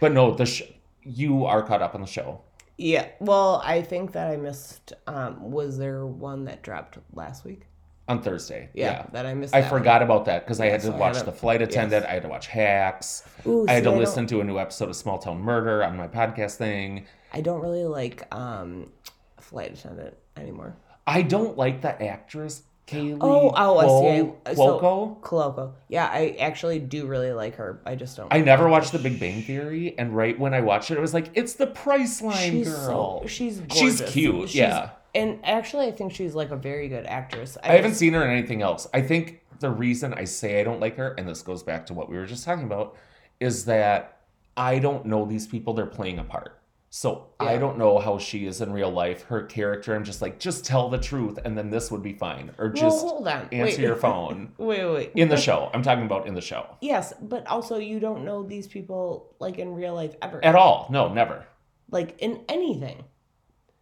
But 0.00 0.12
no, 0.12 0.34
the 0.34 0.46
sh- 0.46 0.62
you 1.02 1.44
are 1.44 1.62
caught 1.62 1.82
up 1.82 1.94
on 1.94 2.00
the 2.00 2.06
show. 2.06 2.40
Yeah. 2.78 3.06
Well, 3.20 3.60
I 3.64 3.82
think 3.82 4.12
that 4.12 4.28
I 4.30 4.36
missed. 4.38 4.94
Um, 5.06 5.50
was 5.50 5.76
there 5.76 6.06
one 6.06 6.44
that 6.46 6.62
dropped 6.62 6.96
last 7.12 7.44
week? 7.44 7.66
on 8.08 8.20
Thursday. 8.22 8.68
Yeah, 8.74 8.90
Yeah. 8.90 9.06
that 9.12 9.24
I 9.26 9.34
missed. 9.34 9.54
I 9.54 9.60
that 9.60 9.70
one. 9.70 9.80
forgot 9.80 10.02
about 10.02 10.24
that 10.24 10.44
because 10.44 10.58
I 10.58 10.66
had 10.66 10.80
to 10.80 10.88
I 10.92 10.96
watch 10.96 11.16
haven't- 11.18 11.32
The 11.32 11.38
Flight 11.38 11.62
Attendant. 11.62 12.02
yes. 12.02 12.10
I 12.10 12.14
had 12.14 12.22
to 12.22 12.28
watch 12.28 12.46
Hacks. 12.48 13.22
Ooh, 13.46 13.66
I 13.68 13.74
had 13.74 13.84
to 13.84 13.90
I 13.92 13.96
listen 13.96 14.24
don't- 14.24 14.38
to 14.38 14.40
a 14.40 14.44
new 14.44 14.58
episode 14.58 14.88
of 14.88 14.96
Small 14.96 15.18
Town 15.18 15.38
Murder 15.40 15.84
on 15.84 15.96
my 15.96 16.08
podcast 16.08 16.56
thing. 16.56 17.06
I 17.32 17.40
don't 17.40 17.60
really 17.60 17.84
like 17.84 18.26
um, 18.34 18.90
flight 19.38 19.78
attendant 19.78 20.16
anymore. 20.36 20.74
I 21.10 21.22
don't 21.22 21.56
like 21.56 21.82
the 21.82 22.02
actress 22.02 22.62
Kaley. 22.86 23.18
Oh, 23.20 23.52
oh, 23.56 23.78
I 23.78 23.86
see. 23.86 24.22
Cuo- 24.22 24.34
I- 24.46 24.54
so- 24.54 25.16
Cuoco. 25.22 25.72
Yeah, 25.88 26.06
I 26.06 26.36
actually 26.40 26.80
do 26.80 27.06
really 27.06 27.32
like 27.32 27.54
her. 27.56 27.80
I 27.86 27.94
just 27.94 28.16
don't. 28.16 28.32
I 28.32 28.40
never 28.40 28.68
watched. 28.68 28.90
The 28.92 28.98
Big 28.98 29.20
Bang 29.20 29.42
Theory, 29.42 29.94
and 29.96 30.14
right 30.16 30.36
when 30.38 30.54
I 30.54 30.60
watched 30.60 30.90
it, 30.90 30.98
it 30.98 31.00
was 31.00 31.14
like 31.14 31.30
it's 31.34 31.54
the 31.54 31.68
Priceline 31.68 32.50
She's 32.50 32.68
girl. 32.68 33.20
so 33.22 33.26
she's 33.28 33.62
She's 33.72 34.00
cute, 34.02 34.48
She's- 34.50 34.54
yeah. 34.54 34.90
And 35.14 35.40
actually, 35.44 35.86
I 35.86 35.92
think 35.92 36.12
she's 36.12 36.34
like 36.34 36.50
a 36.50 36.56
very 36.56 36.88
good 36.88 37.04
actress. 37.06 37.56
I 37.62 37.68
haven't 37.74 37.90
just- 37.92 38.00
seen 38.00 38.12
her 38.14 38.24
in 38.24 38.30
anything 38.30 38.62
else. 38.62 38.86
I 38.94 39.02
think 39.02 39.40
the 39.60 39.70
reason 39.70 40.14
I 40.14 40.24
say 40.24 40.60
I 40.60 40.64
don't 40.64 40.80
like 40.80 40.96
her, 40.96 41.14
and 41.18 41.28
this 41.28 41.42
goes 41.42 41.62
back 41.62 41.86
to 41.86 41.94
what 41.94 42.08
we 42.08 42.16
were 42.16 42.26
just 42.26 42.44
talking 42.44 42.64
about, 42.64 42.96
is 43.40 43.64
that 43.66 44.18
I 44.56 44.78
don't 44.78 45.06
know 45.06 45.26
these 45.26 45.46
people 45.46 45.74
they're 45.74 45.86
playing 45.86 46.18
a 46.18 46.24
part. 46.24 46.56
So 46.92 47.28
I 47.38 47.56
don't 47.56 47.78
know 47.78 48.00
how 48.00 48.18
she 48.18 48.46
is 48.46 48.60
in 48.60 48.72
real 48.72 48.90
life. 48.90 49.22
Her 49.22 49.44
character, 49.44 49.94
I'm 49.94 50.02
just 50.02 50.20
like, 50.20 50.40
just 50.40 50.64
tell 50.64 50.88
the 50.88 50.98
truth, 50.98 51.38
and 51.44 51.56
then 51.56 51.70
this 51.70 51.88
would 51.92 52.02
be 52.02 52.14
fine. 52.14 52.50
Or 52.58 52.66
Well, 52.66 52.74
just 52.74 53.00
hold 53.06 53.28
on. 53.28 53.42
answer 53.52 53.62
Wait. 53.62 53.78
your 53.78 53.94
phone 54.08 54.50
Wait, 54.58 54.84
wait, 54.84 54.92
wait. 54.92 55.12
in 55.14 55.28
the 55.28 55.36
show. 55.36 55.70
I'm 55.72 55.82
talking 55.82 56.04
about 56.04 56.26
in 56.26 56.34
the 56.34 56.40
show. 56.40 56.66
Yes, 56.80 57.14
but 57.22 57.46
also 57.46 57.78
you 57.78 58.00
don't 58.00 58.24
know 58.24 58.42
these 58.42 58.66
people 58.66 59.32
like 59.38 59.58
in 59.58 59.72
real 59.72 59.94
life 59.94 60.16
ever. 60.20 60.44
At 60.44 60.56
all. 60.56 60.88
No, 60.90 61.12
never. 61.12 61.46
Like 61.92 62.16
in 62.18 62.40
anything. 62.48 63.04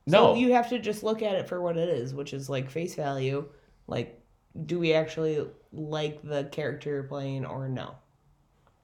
No. 0.06 0.34
So 0.34 0.34
you 0.34 0.52
have 0.52 0.68
to 0.68 0.78
just 0.78 1.02
look 1.02 1.22
at 1.22 1.34
it 1.34 1.48
for 1.48 1.62
what 1.62 1.78
it 1.78 1.88
is, 1.88 2.12
which 2.12 2.34
is 2.34 2.50
like 2.50 2.70
face 2.70 2.94
value. 2.94 3.48
Like, 3.86 4.20
do 4.66 4.78
we 4.78 4.92
actually 4.92 5.46
like 5.72 6.20
the 6.22 6.44
character 6.44 6.90
you're 6.90 7.02
playing 7.04 7.46
or 7.46 7.70
no? 7.70 7.94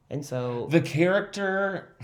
And 0.09 0.25
so 0.25 0.66
The 0.71 0.81
character 0.81 1.95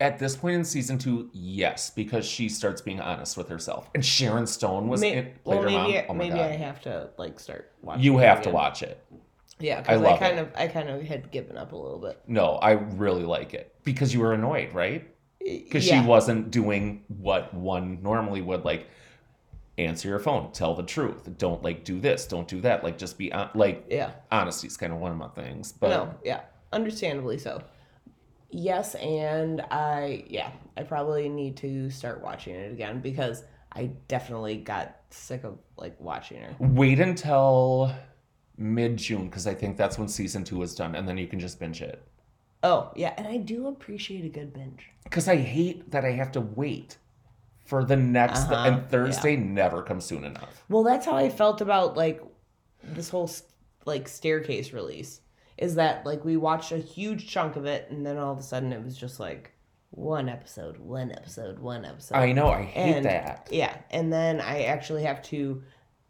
at 0.00 0.18
this 0.18 0.34
point 0.34 0.56
in 0.56 0.64
season 0.64 0.98
two, 0.98 1.28
yes, 1.32 1.90
because 1.90 2.26
she 2.26 2.48
starts 2.48 2.80
being 2.80 3.00
honest 3.00 3.36
with 3.36 3.48
herself. 3.48 3.90
And 3.94 4.04
Sharon 4.04 4.46
Stone 4.46 4.88
was 4.88 5.00
may- 5.02 5.12
in, 5.12 5.24
played 5.44 5.58
well, 5.58 5.62
her 5.62 5.70
mom. 5.70 5.90
maybe 5.90 6.06
Oh 6.08 6.14
my 6.14 6.18
maybe 6.24 6.36
god. 6.36 6.50
I 6.50 6.56
have 6.56 6.80
to 6.82 7.10
like 7.18 7.38
start 7.38 7.72
watching. 7.82 8.02
you 8.02 8.18
have 8.18 8.42
to 8.42 8.50
watch 8.50 8.82
it. 8.82 9.04
Yeah, 9.58 9.82
because 9.82 10.00
I, 10.00 10.02
love 10.02 10.18
kind 10.18 10.38
it. 10.38 10.42
of 10.42 10.52
I 10.56 10.68
kind 10.68 10.88
of 10.88 11.02
had 11.02 11.30
given 11.30 11.58
up 11.58 11.72
a 11.72 11.76
little 11.76 11.98
bit. 11.98 12.18
No, 12.26 12.54
I 12.56 12.72
really 12.72 13.24
like 13.24 13.52
it 13.52 13.74
because 13.84 14.14
you 14.14 14.20
were 14.20 14.32
annoyed, 14.32 14.72
right? 14.72 15.06
Because 15.38 15.86
yeah. 15.86 16.00
she 16.02 16.08
wasn't 16.08 16.50
doing 16.50 17.04
what 17.08 17.52
one 17.52 18.02
normally 18.02 18.40
would, 18.40 18.64
like 18.64 18.86
answer 19.76 20.08
your 20.08 20.18
phone, 20.18 20.50
tell 20.52 20.74
the 20.74 20.82
truth, 20.82 21.28
don't 21.38 21.62
like 21.62 21.84
do 21.84 22.00
this, 22.00 22.26
don't 22.26 22.48
do 22.48 22.60
that, 22.62 22.84
like 22.84 22.96
just 22.98 23.18
be 23.18 23.32
on, 23.32 23.50
like 23.54 23.84
Yeah. 23.90 24.12
honesty 24.30 24.66
is 24.66 24.76
kind 24.78 24.92
of 24.94 24.98
one 24.98 25.12
of 25.12 25.18
my 25.18 25.28
things. 25.28 25.72
But 25.72 25.88
no, 25.90 26.14
yeah, 26.24 26.40
understandably 26.72 27.36
so. 27.38 27.62
Yes, 28.50 28.94
and 28.96 29.60
I 29.70 30.24
yeah, 30.28 30.50
I 30.76 30.82
probably 30.82 31.28
need 31.28 31.56
to 31.58 31.90
start 31.90 32.22
watching 32.22 32.54
it 32.54 32.72
again 32.72 33.00
because 33.00 33.44
I 33.72 33.90
definitely 34.08 34.56
got 34.56 34.96
sick 35.10 35.44
of 35.44 35.58
like 35.76 35.98
watching 36.00 36.40
her. 36.42 36.56
wait 36.58 36.98
until 37.00 37.94
mid 38.56 38.96
June 38.96 39.26
because 39.26 39.46
I 39.46 39.54
think 39.54 39.76
that's 39.76 39.98
when 39.98 40.08
season 40.08 40.44
two 40.44 40.60
is 40.62 40.74
done, 40.74 40.94
and 40.94 41.08
then 41.08 41.16
you 41.18 41.26
can 41.28 41.38
just 41.40 41.58
binge 41.60 41.80
it. 41.82 42.02
Oh 42.62 42.92
yeah, 42.96 43.14
and 43.16 43.26
I 43.26 43.36
do 43.36 43.68
appreciate 43.68 44.24
a 44.24 44.28
good 44.28 44.52
binge. 44.52 44.90
Because 45.04 45.28
I 45.28 45.36
hate 45.36 45.90
that 45.92 46.04
I 46.04 46.12
have 46.12 46.32
to 46.32 46.40
wait 46.40 46.98
for 47.64 47.84
the 47.84 47.96
next, 47.96 48.40
Uh-huh, 48.50 48.64
and 48.68 48.88
Thursday 48.90 49.36
never 49.36 49.82
comes 49.82 50.04
soon 50.04 50.24
enough. 50.24 50.64
Well, 50.68 50.82
that's 50.82 51.06
how 51.06 51.14
I 51.16 51.28
felt 51.30 51.60
about 51.60 51.96
like 51.96 52.20
this 52.82 53.08
whole 53.10 53.30
like 53.86 54.08
staircase 54.08 54.72
release. 54.72 55.20
Is 55.60 55.76
that 55.76 56.04
like 56.04 56.24
we 56.24 56.36
watched 56.36 56.72
a 56.72 56.78
huge 56.78 57.28
chunk 57.28 57.54
of 57.54 57.66
it, 57.66 57.86
and 57.90 58.04
then 58.04 58.16
all 58.18 58.32
of 58.32 58.38
a 58.38 58.42
sudden 58.42 58.72
it 58.72 58.82
was 58.84 58.96
just 58.96 59.20
like 59.20 59.52
one 59.90 60.28
episode, 60.28 60.78
one 60.78 61.12
episode, 61.12 61.58
one 61.58 61.84
episode. 61.84 62.16
I 62.16 62.32
know, 62.32 62.48
I 62.48 62.62
hate 62.62 62.96
And- 62.96 63.04
that. 63.04 63.48
Yeah, 63.52 63.76
and 63.90 64.12
then 64.12 64.40
I 64.40 64.64
actually 64.64 65.02
have 65.04 65.22
to 65.24 65.62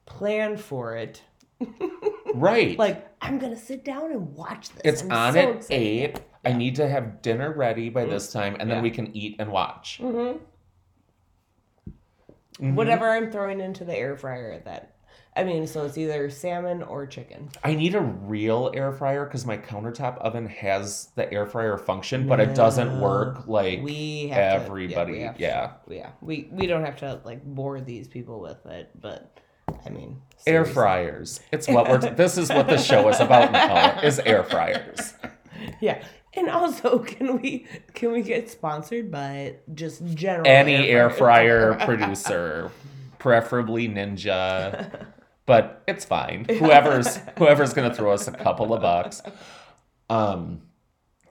plan 0.06 0.56
for 0.56 0.96
it. 0.96 1.22
Right. 2.32 2.78
Like 2.78 3.08
I'm 3.20 3.40
gonna 3.40 3.56
sit 3.56 3.84
down 3.84 4.12
and 4.12 4.32
watch 4.36 4.68
this. 4.70 4.82
It's 4.84 5.02
I'm 5.02 5.10
on 5.10 5.32
so 5.32 5.38
at 5.40 5.48
excited. 5.56 5.74
eight. 5.82 6.20
I 6.44 6.52
need 6.52 6.76
to 6.76 6.88
have 6.88 7.22
dinner 7.22 7.52
ready 7.52 7.88
by 7.88 8.04
this 8.04 8.32
time, 8.32 8.56
and 8.60 8.70
then 8.70 8.76
Yeah. 8.78 8.82
we 8.84 8.90
can 8.92 9.14
eat 9.16 9.34
and 9.40 9.50
watch. 9.50 9.98
Mhm. 10.00 10.38
Mhm. 12.60 12.74
Whatever 12.74 13.10
I'm 13.10 13.32
throwing 13.32 13.60
into 13.60 13.84
the 13.84 13.96
air 13.96 14.16
fryer 14.16 14.52
at 14.52 14.64
that. 14.66 14.94
I 15.36 15.44
mean, 15.44 15.66
so 15.66 15.84
it's 15.86 15.96
either 15.96 16.28
salmon 16.28 16.82
or 16.82 17.06
chicken. 17.06 17.50
I 17.62 17.74
need 17.74 17.94
a 17.94 18.00
real 18.00 18.72
air 18.74 18.92
fryer 18.92 19.24
because 19.24 19.46
my 19.46 19.56
countertop 19.56 20.18
oven 20.18 20.46
has 20.48 21.10
the 21.14 21.32
air 21.32 21.46
fryer 21.46 21.78
function, 21.78 22.26
but 22.26 22.40
it 22.40 22.54
doesn't 22.54 23.00
work 23.00 23.46
like 23.46 23.80
We 23.82 24.28
have 24.28 24.62
everybody. 24.62 25.12
To, 25.12 25.18
yeah, 25.18 25.30
we 25.32 25.36
to- 25.36 25.40
yeah. 25.42 25.70
yeah. 25.88 26.10
We 26.20 26.48
we 26.50 26.66
don't 26.66 26.84
have 26.84 26.96
to 26.98 27.20
like 27.24 27.44
bore 27.44 27.80
these 27.80 28.08
people 28.08 28.40
with 28.40 28.66
it, 28.66 28.90
but 29.00 29.38
I 29.86 29.90
mean, 29.90 30.20
air 30.48 30.64
fryers. 30.64 31.40
It's 31.52 31.68
what 31.68 31.88
we're. 31.88 31.98
this 31.98 32.36
is 32.36 32.48
what 32.50 32.66
the 32.66 32.76
show 32.78 33.08
is 33.08 33.20
about 33.20 33.52
now. 33.52 34.00
Is 34.02 34.18
air 34.18 34.42
fryers. 34.42 35.14
Yeah, 35.80 36.02
And 36.34 36.48
also, 36.50 36.98
can 37.12 37.40
we 37.40 37.66
can 37.94 38.10
we 38.12 38.22
get 38.22 38.50
sponsored 38.50 39.10
by 39.12 39.56
just 39.74 40.04
general 40.14 40.48
Any 40.48 40.88
air 40.88 41.08
fryer 41.08 41.74
producer, 41.86 42.70
preferably 43.20 43.88
Ninja, 43.88 45.06
but 45.46 45.84
it's 45.86 46.04
fine. 46.04 46.46
Whoever's 46.48 47.16
whoever's 47.38 47.72
gonna 47.72 47.94
throw 47.94 48.10
us 48.12 48.26
a 48.26 48.32
couple 48.32 48.74
of 48.74 48.82
bucks. 48.82 49.22
Um, 50.08 50.62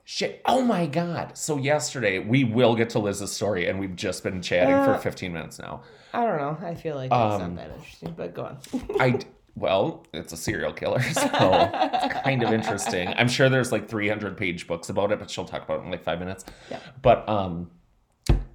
shit. 0.04 0.40
Oh 0.46 0.62
my 0.62 0.86
god. 0.86 1.36
So 1.36 1.58
yesterday 1.58 2.18
we 2.18 2.44
will 2.44 2.74
get 2.74 2.88
to 2.90 2.98
Liz's 2.98 3.30
story, 3.32 3.68
and 3.68 3.78
we've 3.78 3.94
just 3.96 4.22
been 4.22 4.40
chatting 4.40 4.74
for 4.84 4.94
Uh, 4.94 4.98
15 4.98 5.32
minutes 5.34 5.58
now. 5.58 5.82
I 6.14 6.24
don't 6.24 6.38
know. 6.38 6.66
I 6.66 6.74
feel 6.74 6.96
like 6.96 7.12
Um, 7.12 7.40
not 7.40 7.56
that 7.56 7.70
interesting, 7.76 8.14
but 8.16 8.34
go 8.34 8.44
on. 8.44 8.58
I 8.98 9.18
well, 9.56 10.06
it's 10.14 10.32
a 10.32 10.36
serial 10.36 10.72
killer, 10.72 11.02
so 11.02 11.22
it's 11.22 12.14
kind 12.24 12.42
of 12.42 12.52
interesting. 12.52 13.08
I'm 13.08 13.28
sure 13.28 13.48
there's 13.48 13.72
like 13.72 13.88
300 13.88 14.36
page 14.36 14.66
books 14.66 14.88
about 14.88 15.12
it, 15.12 15.18
but 15.18 15.28
she'll 15.30 15.44
talk 15.44 15.64
about 15.64 15.80
it 15.80 15.84
in 15.84 15.90
like 15.90 16.02
five 16.04 16.18
minutes. 16.20 16.44
Yeah. 16.70 16.78
But 17.02 17.28
um, 17.28 17.70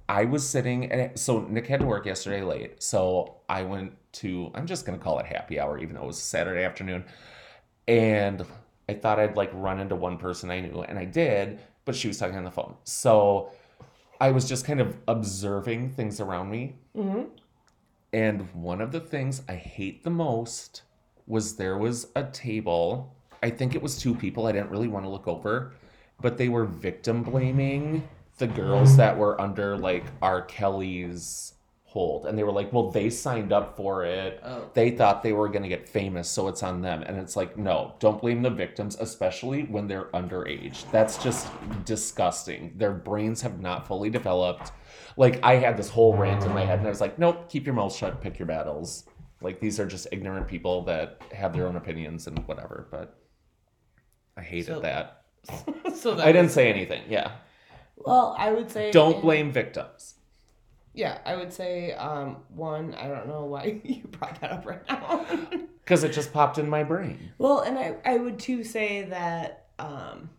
I 0.08 0.24
was 0.24 0.48
sitting, 0.48 0.90
and 0.92 1.18
so 1.18 1.40
Nick 1.40 1.66
had 1.66 1.80
to 1.80 1.86
work 1.86 2.06
yesterday 2.06 2.42
late, 2.42 2.82
so 2.82 3.36
I 3.48 3.62
went 3.62 3.92
to. 4.14 4.50
I'm 4.54 4.66
just 4.66 4.86
gonna 4.86 4.98
call 4.98 5.18
it 5.18 5.26
happy 5.26 5.58
hour, 5.58 5.78
even 5.78 5.96
though 5.96 6.02
it 6.02 6.06
was 6.06 6.22
Saturday 6.22 6.64
afternoon, 6.64 7.04
and 7.88 8.44
I 8.88 8.94
thought 8.94 9.18
I'd 9.18 9.36
like 9.36 9.50
run 9.52 9.80
into 9.80 9.96
one 9.96 10.16
person 10.16 10.50
I 10.50 10.60
knew, 10.60 10.82
and 10.82 10.98
I 10.98 11.04
did, 11.04 11.58
but 11.84 11.96
she 11.96 12.08
was 12.08 12.18
talking 12.18 12.36
on 12.36 12.44
the 12.44 12.50
phone, 12.50 12.76
so 12.84 13.50
I 14.20 14.30
was 14.30 14.48
just 14.48 14.64
kind 14.64 14.80
of 14.80 14.96
observing 15.08 15.90
things 15.90 16.20
around 16.20 16.50
me. 16.50 16.76
hmm 16.94 17.22
And 18.12 18.48
one 18.54 18.80
of 18.80 18.92
the 18.92 19.00
things 19.00 19.42
I 19.48 19.54
hate 19.54 20.04
the 20.04 20.10
most 20.10 20.82
was 21.26 21.56
there 21.56 21.76
was 21.76 22.06
a 22.14 22.22
table. 22.24 23.14
I 23.42 23.50
think 23.50 23.74
it 23.74 23.82
was 23.82 23.98
two 23.98 24.14
people. 24.14 24.46
I 24.46 24.52
didn't 24.52 24.70
really 24.70 24.88
want 24.88 25.04
to 25.04 25.10
look 25.10 25.28
over, 25.28 25.74
but 26.20 26.38
they 26.38 26.48
were 26.48 26.64
victim 26.64 27.22
blaming 27.22 28.08
the 28.38 28.46
girls 28.46 28.96
that 28.96 29.16
were 29.16 29.40
under 29.40 29.76
like 29.78 30.04
R. 30.22 30.42
Kelly's 30.42 31.54
hold. 31.84 32.26
And 32.26 32.36
they 32.36 32.42
were 32.42 32.52
like, 32.52 32.72
well, 32.74 32.90
they 32.90 33.08
signed 33.08 33.52
up 33.54 33.74
for 33.76 34.04
it. 34.04 34.40
Oh. 34.44 34.68
They 34.74 34.90
thought 34.90 35.22
they 35.22 35.32
were 35.32 35.48
going 35.48 35.62
to 35.62 35.68
get 35.68 35.88
famous, 35.88 36.28
so 36.28 36.48
it's 36.48 36.62
on 36.62 36.82
them. 36.82 37.02
And 37.02 37.16
it's 37.16 37.36
like, 37.36 37.56
no, 37.56 37.94
don't 38.00 38.20
blame 38.20 38.42
the 38.42 38.50
victims, 38.50 38.98
especially 39.00 39.62
when 39.62 39.86
they're 39.86 40.10
underage. 40.12 40.84
That's 40.90 41.16
just 41.22 41.48
disgusting. 41.86 42.74
Their 42.76 42.92
brains 42.92 43.40
have 43.40 43.60
not 43.60 43.86
fully 43.86 44.10
developed. 44.10 44.72
Like, 45.16 45.40
I 45.42 45.54
had 45.54 45.78
this 45.78 45.88
whole 45.88 46.14
rant 46.14 46.44
in 46.44 46.52
my 46.52 46.66
head, 46.66 46.78
and 46.80 46.86
I 46.86 46.90
was 46.90 47.00
like, 47.00 47.18
nope, 47.18 47.48
keep 47.48 47.64
your 47.64 47.74
mouth 47.74 47.94
shut, 47.96 48.20
pick 48.20 48.38
your 48.38 48.46
battles. 48.46 49.04
Like, 49.40 49.60
these 49.60 49.80
are 49.80 49.86
just 49.86 50.08
ignorant 50.12 50.48
people 50.48 50.84
that 50.84 51.22
have 51.32 51.54
their 51.54 51.66
own 51.66 51.76
opinions 51.76 52.26
and 52.26 52.38
whatever. 52.46 52.88
But 52.90 53.16
I 54.36 54.42
hated 54.42 54.66
So- 54.66 54.80
that. 54.80 55.22
so 55.96 56.14
that 56.16 56.26
I 56.26 56.32
didn't 56.32 56.50
say 56.50 56.68
anything. 56.70 57.04
Yeah. 57.08 57.30
Well, 58.06 58.34
I 58.38 58.52
would 58.52 58.70
say 58.70 58.90
Don't 58.92 59.20
blame 59.20 59.50
victims. 59.52 60.14
Yeah, 60.94 61.18
I 61.26 61.36
would 61.36 61.52
say 61.52 61.92
um, 61.92 62.36
one. 62.48 62.94
I 62.94 63.08
don't 63.08 63.26
know 63.28 63.44
why 63.44 63.80
you 63.84 64.04
brought 64.04 64.40
that 64.40 64.50
up 64.52 64.64
right 64.66 64.82
now. 64.88 65.26
Because 65.86 66.02
it 66.02 66.12
just 66.12 66.32
popped 66.32 66.58
in 66.58 66.68
my 66.68 66.82
brain. 66.82 67.30
well, 67.38 67.60
and 67.60 67.78
I 67.78 67.94
I 68.04 68.16
would 68.18 68.40
too 68.40 68.64
say 68.64 69.02
that 69.04 69.66
um, 69.78 70.30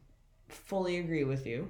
fully 0.50 0.98
agree 0.98 1.24
with 1.24 1.46
you, 1.48 1.70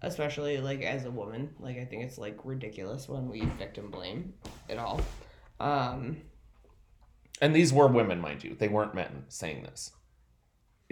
especially 0.00 0.58
like 0.58 0.82
as 0.82 1.04
a 1.04 1.10
woman. 1.10 1.50
Like 1.58 1.76
I 1.78 1.84
think 1.84 2.04
it's 2.04 2.18
like 2.18 2.38
ridiculous 2.44 3.08
when 3.08 3.28
we 3.28 3.40
victim 3.58 3.90
blame 3.90 4.34
at 4.70 4.78
all. 4.78 5.00
Um, 5.58 6.18
And 7.40 7.52
these 7.52 7.72
were 7.72 7.88
women, 7.88 8.20
mind 8.20 8.44
you. 8.44 8.54
They 8.54 8.68
weren't 8.68 8.94
men 8.94 9.24
saying 9.28 9.64
this. 9.64 9.90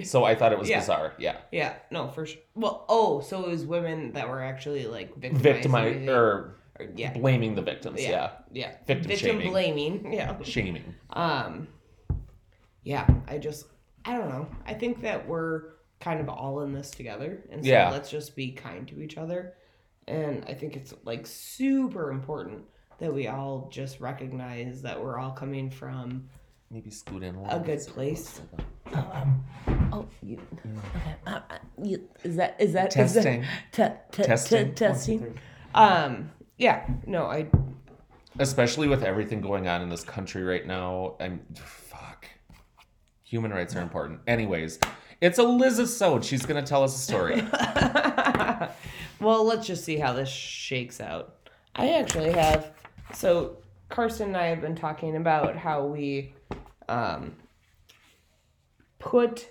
So 0.05 0.25
I 0.25 0.35
thought 0.35 0.53
it 0.53 0.59
was 0.59 0.69
Yeah. 0.69 0.81
bizarre. 0.81 1.15
Yeah. 1.19 1.37
yeah, 1.51 1.75
no, 1.91 2.09
for 2.09 2.27
sure. 2.27 2.41
Well, 2.55 2.85
oh, 2.89 3.21
so 3.21 3.45
it 3.45 3.49
was 3.49 3.65
women 3.65 4.13
that 4.13 4.29
were 4.29 4.43
actually 4.43 4.87
like 4.87 5.15
victimized. 5.17 5.43
Victimize 5.43 6.09
or 6.09 6.57
or 6.79 6.87
yeah, 6.95 7.13
blaming 7.15 7.55
the 7.55 7.63
victims. 7.63 8.03
Yeah. 8.03 8.11
Yeah. 8.11 8.31
yeah, 8.53 8.71
Victim 8.87 9.09
victim 9.09 9.29
shaming. 9.39 9.51
blaming. 9.51 10.13
Yeah. 10.13 10.37
Shaming. 10.43 10.95
Um, 11.11 11.69
yeah, 12.83 13.07
I 13.27 13.39
just, 13.39 13.67
I 14.05 14.17
don't 14.19 14.29
know. 14.29 14.47
I 14.67 14.75
think 14.75 15.01
that 15.01 15.27
we're 15.27 15.63
kind 16.01 16.21
of 16.21 16.29
all 16.29 16.61
in 16.61 16.73
this 16.75 16.91
together. 16.91 17.43
And 17.51 17.65
so 17.65 17.71
Yeah. 17.71 17.89
let's 17.91 18.11
just 18.11 18.37
be 18.37 18.53
kind 18.53 18.87
to 18.89 19.01
each 19.01 19.17
other. 19.17 19.55
And 20.07 20.45
I 20.47 20.53
think 20.53 20.77
it's 20.77 20.93
like 21.05 21.27
super 21.27 22.11
important 22.11 22.65
that 22.99 23.13
we 23.13 23.29
all 23.29 23.69
just 23.73 23.99
recognize 24.01 24.83
that 24.83 25.03
we're 25.03 25.19
all 25.19 25.33
coming 25.33 25.71
from 25.71 26.29
Maybe 26.71 26.91
scoot 26.91 27.23
in 27.23 27.37
a 27.37 27.57
a 27.57 27.61
good 27.61 27.81
place. 27.87 28.41
Um, 28.93 29.45
oh 29.93 30.07
you, 30.23 30.39
okay. 30.55 31.17
Uh, 31.27 31.41
uh, 31.51 31.59
you, 31.83 32.09
is 32.25 32.37
that, 32.37 32.57
is 32.61 32.73
that, 32.73 32.97
is 32.97 33.15
that- 33.15 33.23
Testing. 33.23 33.43
te- 33.73 33.83
te- 33.83 33.89
te- 34.13 34.23
Testing. 34.23 34.75
testing. 34.75 35.39
Um, 35.75 36.31
yeah, 36.59 36.87
no, 37.07 37.27
I, 37.27 37.47
Especially 38.39 38.89
with 38.89 39.03
everything 39.03 39.41
going 39.41 39.67
on 39.69 39.83
in 39.83 39.89
this 39.89 40.05
country 40.05 40.43
right 40.43 40.67
now. 40.67 41.17
I'm 41.21 41.41
fuck. 41.55 42.27
Human 43.25 43.51
rights 43.51 43.75
are 43.75 43.81
important. 43.81 44.21
Anyways, 44.27 44.79
it's 45.21 45.39
a 45.39 45.43
Lizesode. 45.43 46.23
She's 46.23 46.45
gonna 46.45 46.63
tell 46.63 46.83
us 46.83 46.95
a 46.95 46.99
story. 46.99 47.43
well, 49.21 49.45
let's 49.45 49.67
just 49.67 49.85
see 49.85 49.97
how 49.97 50.13
this 50.13 50.29
shakes 50.29 51.01
out. 51.01 51.51
I 51.75 51.93
actually 51.95 52.33
have. 52.33 52.73
So, 53.15 53.57
Karsten 53.89 54.29
and 54.29 54.37
I 54.37 54.47
have 54.47 54.61
been 54.61 54.77
talking 54.77 55.17
about 55.17 55.57
how 55.57 55.87
we 55.87 56.35
um, 56.89 57.37
put. 58.99 59.49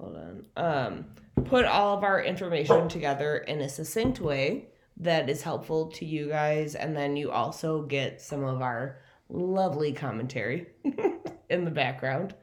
Hold 0.00 0.16
on. 0.16 0.46
Um, 0.56 1.04
put 1.44 1.64
all 1.66 1.96
of 1.96 2.04
our 2.04 2.22
information 2.22 2.88
together 2.88 3.36
in 3.38 3.60
a 3.60 3.68
succinct 3.68 4.20
way 4.20 4.66
that 4.96 5.28
is 5.28 5.42
helpful 5.42 5.88
to 5.92 6.04
you 6.04 6.28
guys, 6.28 6.74
and 6.74 6.96
then 6.96 7.16
you 7.16 7.30
also 7.30 7.82
get 7.82 8.20
some 8.20 8.44
of 8.44 8.62
our 8.62 8.98
lovely 9.28 9.92
commentary 9.92 10.66
in 11.50 11.64
the 11.64 11.70
background. 11.70 12.34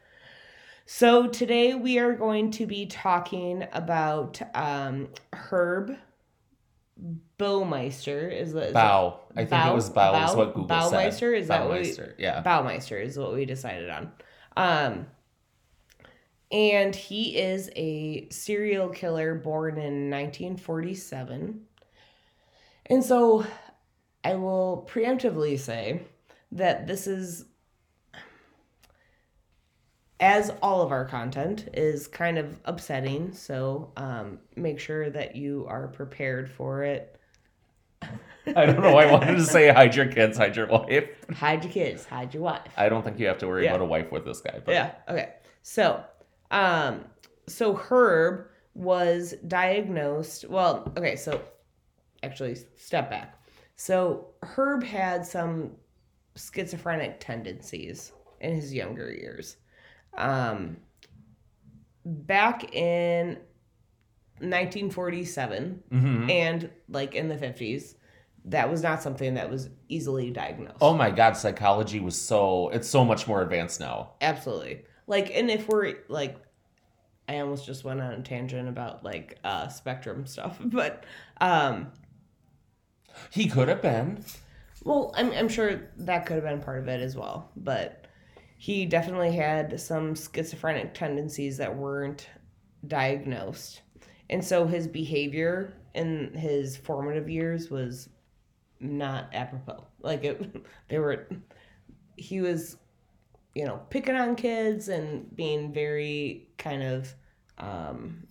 So 0.86 1.28
today 1.28 1.74
we 1.76 2.00
are 2.00 2.14
going 2.14 2.52
to 2.52 2.66
be 2.66 2.86
talking 2.86 3.68
about 3.74 4.42
um, 4.56 5.10
Herb 5.34 5.98
Baumeister. 7.38 8.32
Is 8.34 8.54
that 8.54 8.68
is 8.68 8.74
Bow. 8.74 9.20
I 9.34 9.40
think 9.42 9.50
Bow? 9.50 9.72
it 9.72 9.76
was 9.76 9.90
bow, 9.90 10.30
is 10.30 10.36
what 10.36 10.54
Google 10.56 10.70
Baumeister? 10.70 11.20
said. 11.20 11.34
Is 11.34 11.48
that 11.50 11.68
what 11.68 11.82
we- 11.82 11.88
Baumeister, 11.88 12.14
Yeah. 12.18 12.42
Baumeister 12.42 13.04
is 13.04 13.18
what 13.20 13.34
we 13.34 13.46
decided 13.46 13.90
on. 13.90 14.12
Um, 14.56 15.08
and 16.52 16.96
he 16.96 17.38
is 17.38 17.70
a 17.76 18.28
serial 18.30 18.90
killer 18.90 19.36
born 19.36 19.74
in 19.78 20.10
1947. 20.10 21.62
And 22.88 23.04
so 23.04 23.46
I 24.24 24.36
will 24.36 24.88
preemptively 24.90 25.60
say 25.60 26.02
that 26.54 26.88
this 26.88 27.08
is 27.08 27.46
as 30.20 30.52
all 30.62 30.82
of 30.82 30.92
our 30.92 31.06
content 31.06 31.70
is 31.74 32.08
kind 32.08 32.38
of 32.40 32.60
upsetting 32.66 33.32
so 33.34 33.92
um, 33.98 34.40
make 34.56 34.80
sure 34.80 35.10
that 35.12 35.36
you 35.36 35.66
are 35.70 35.88
prepared 35.90 36.50
for 36.50 36.84
it 36.84 37.20
I 38.56 38.66
don't 38.66 38.80
know. 38.82 38.98
I 38.98 39.12
wanted 39.12 39.36
to 39.36 39.44
say 39.44 39.68
hide 39.70 39.96
your 39.96 40.06
kids, 40.08 40.38
hide 40.38 40.56
your 40.56 40.68
wife. 40.68 41.10
hide 41.34 41.64
your 41.64 41.74
kids 41.74 42.06
hide 42.06 42.34
your 42.34 42.42
wife 42.44 42.72
I 42.78 42.90
don't 42.90 43.04
think 43.04 43.20
you 43.20 43.28
have 43.28 43.38
to 43.40 43.48
worry 43.48 43.66
Yeah. 43.66 43.72
about 43.72 43.82
a 43.82 43.86
wife 43.86 44.12
with 44.12 44.26
this 44.26 44.42
guy. 44.42 44.60
But 44.64 44.72
yeah 44.72 44.92
okay 45.08 45.34
so 45.62 46.04
um 46.52 47.04
so 47.48 47.74
herb 47.76 48.48
was 48.74 49.34
diagnosed 49.48 50.46
well 50.50 50.92
okay 50.98 51.16
so 51.16 51.42
actually 52.24 52.56
step 52.76 53.10
back 53.10 53.42
so 53.76 54.28
herb 54.44 54.84
had 54.84 55.26
some 55.26 55.72
schizophrenic 56.36 57.20
tendencies 57.20 58.12
in 58.42 58.54
his 58.54 58.74
younger 58.74 59.12
years 59.12 59.58
um 60.18 60.78
back 62.06 62.74
in 62.76 63.38
1947 64.40 65.84
Mhm. 65.92 66.30
and 66.30 66.70
like 66.90 67.16
in 67.16 67.28
the 67.28 67.36
50s 67.38 67.96
that 68.46 68.70
was 68.70 68.82
not 68.82 69.02
something 69.02 69.34
that 69.34 69.50
was 69.50 69.70
easily 69.90 70.32
diagnosed 70.32 70.78
Oh 70.80 70.94
my 70.94 71.12
god, 71.12 71.36
psychology 71.36 72.00
was 72.00 72.20
so 72.20 72.70
it's 72.70 72.88
so 72.88 73.04
much 73.04 73.28
more 73.28 73.42
advanced 73.42 73.80
now. 73.80 74.12
absolutely 74.22 74.86
like 75.08 75.32
and 75.34 75.50
if 75.50 75.68
we're 75.68 75.96
like 76.10 76.38
i 77.28 77.40
almost 77.40 77.66
just 77.66 77.84
went 77.84 78.00
on 78.02 78.14
a 78.14 78.22
tangent 78.22 78.68
about 78.70 79.04
like 79.04 79.38
uh 79.44 79.68
spectrum 79.68 80.26
stuff 80.26 80.58
but 80.64 81.04
um 81.42 81.92
He 83.32 83.48
could 83.48 83.68
have 83.68 83.82
been. 83.82 84.24
well 84.84 85.14
i'm, 85.18 85.32
I'm 85.32 85.50
sure 85.50 85.90
that 85.98 86.26
could 86.26 86.36
have 86.36 86.44
been 86.44 86.62
part 86.62 86.80
of 86.80 86.88
it 86.88 87.02
as 87.02 87.16
well 87.16 87.50
but 87.56 88.06
he 88.58 88.86
definitely 88.86 89.36
had 89.36 89.80
some 89.80 90.16
schizophrenic 90.16 90.94
tendencies 90.94 91.58
that 91.58 91.76
weren't 91.76 92.28
diagnosed 92.86 93.82
and 94.30 94.44
so 94.44 94.66
his 94.68 94.88
behavior 94.88 95.74
in 95.94 96.34
his 96.34 96.78
formative 96.78 97.30
years 97.30 97.70
was 97.70 98.10
not 98.80 99.30
apropos 99.34 99.84
like 100.02 100.24
it 100.24 100.64
they 100.90 101.00
were 101.00 101.28
he 102.16 102.42
was 102.42 102.78
you 103.58 103.66
know 103.66 103.82
picking 103.90 104.16
on 104.16 104.36
kids 104.36 104.88
and 104.88 105.36
being 105.36 105.74
very 105.74 106.48
kind 106.60 106.84
of 106.84 107.12
um 107.58 108.28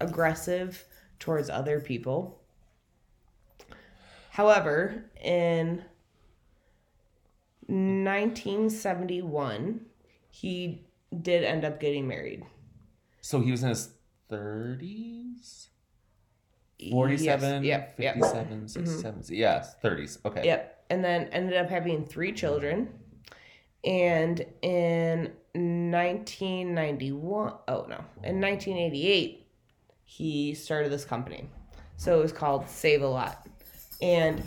aggressive 0.00 0.84
towards 1.18 1.48
other 1.48 1.80
people. 1.80 2.42
However, 4.30 5.06
in 5.22 5.82
1971, 7.66 9.80
he 10.30 10.84
did 11.22 11.44
end 11.44 11.64
up 11.64 11.80
getting 11.80 12.06
married. 12.06 12.42
So 13.20 13.40
he 13.40 13.50
was 13.50 13.62
in 13.62 13.70
his 13.70 13.94
30s? 14.30 15.68
47, 16.90 17.64
Yes, 17.64 17.92
Yep. 17.98 17.98
Yep. 17.98 18.14
57, 18.14 18.68
67, 18.68 19.22
yes, 19.30 19.74
30s. 19.82 20.18
Okay. 20.24 20.46
Yep. 20.46 20.84
And 20.88 21.04
then 21.04 21.24
ended 21.32 21.56
up 21.56 21.68
having 21.68 22.06
three 22.06 22.32
children. 22.32 22.88
And 23.84 24.44
in 24.62 25.32
1991, 25.54 27.52
oh 27.68 27.86
no, 27.88 28.04
in 28.22 28.40
1988, 28.40 29.46
he 30.04 30.54
started 30.54 30.90
this 30.92 31.04
company. 31.04 31.48
So 31.96 32.18
it 32.18 32.22
was 32.22 32.32
called 32.32 32.68
Save 32.68 33.02
a 33.02 33.06
Lot. 33.06 33.46
And 34.02 34.42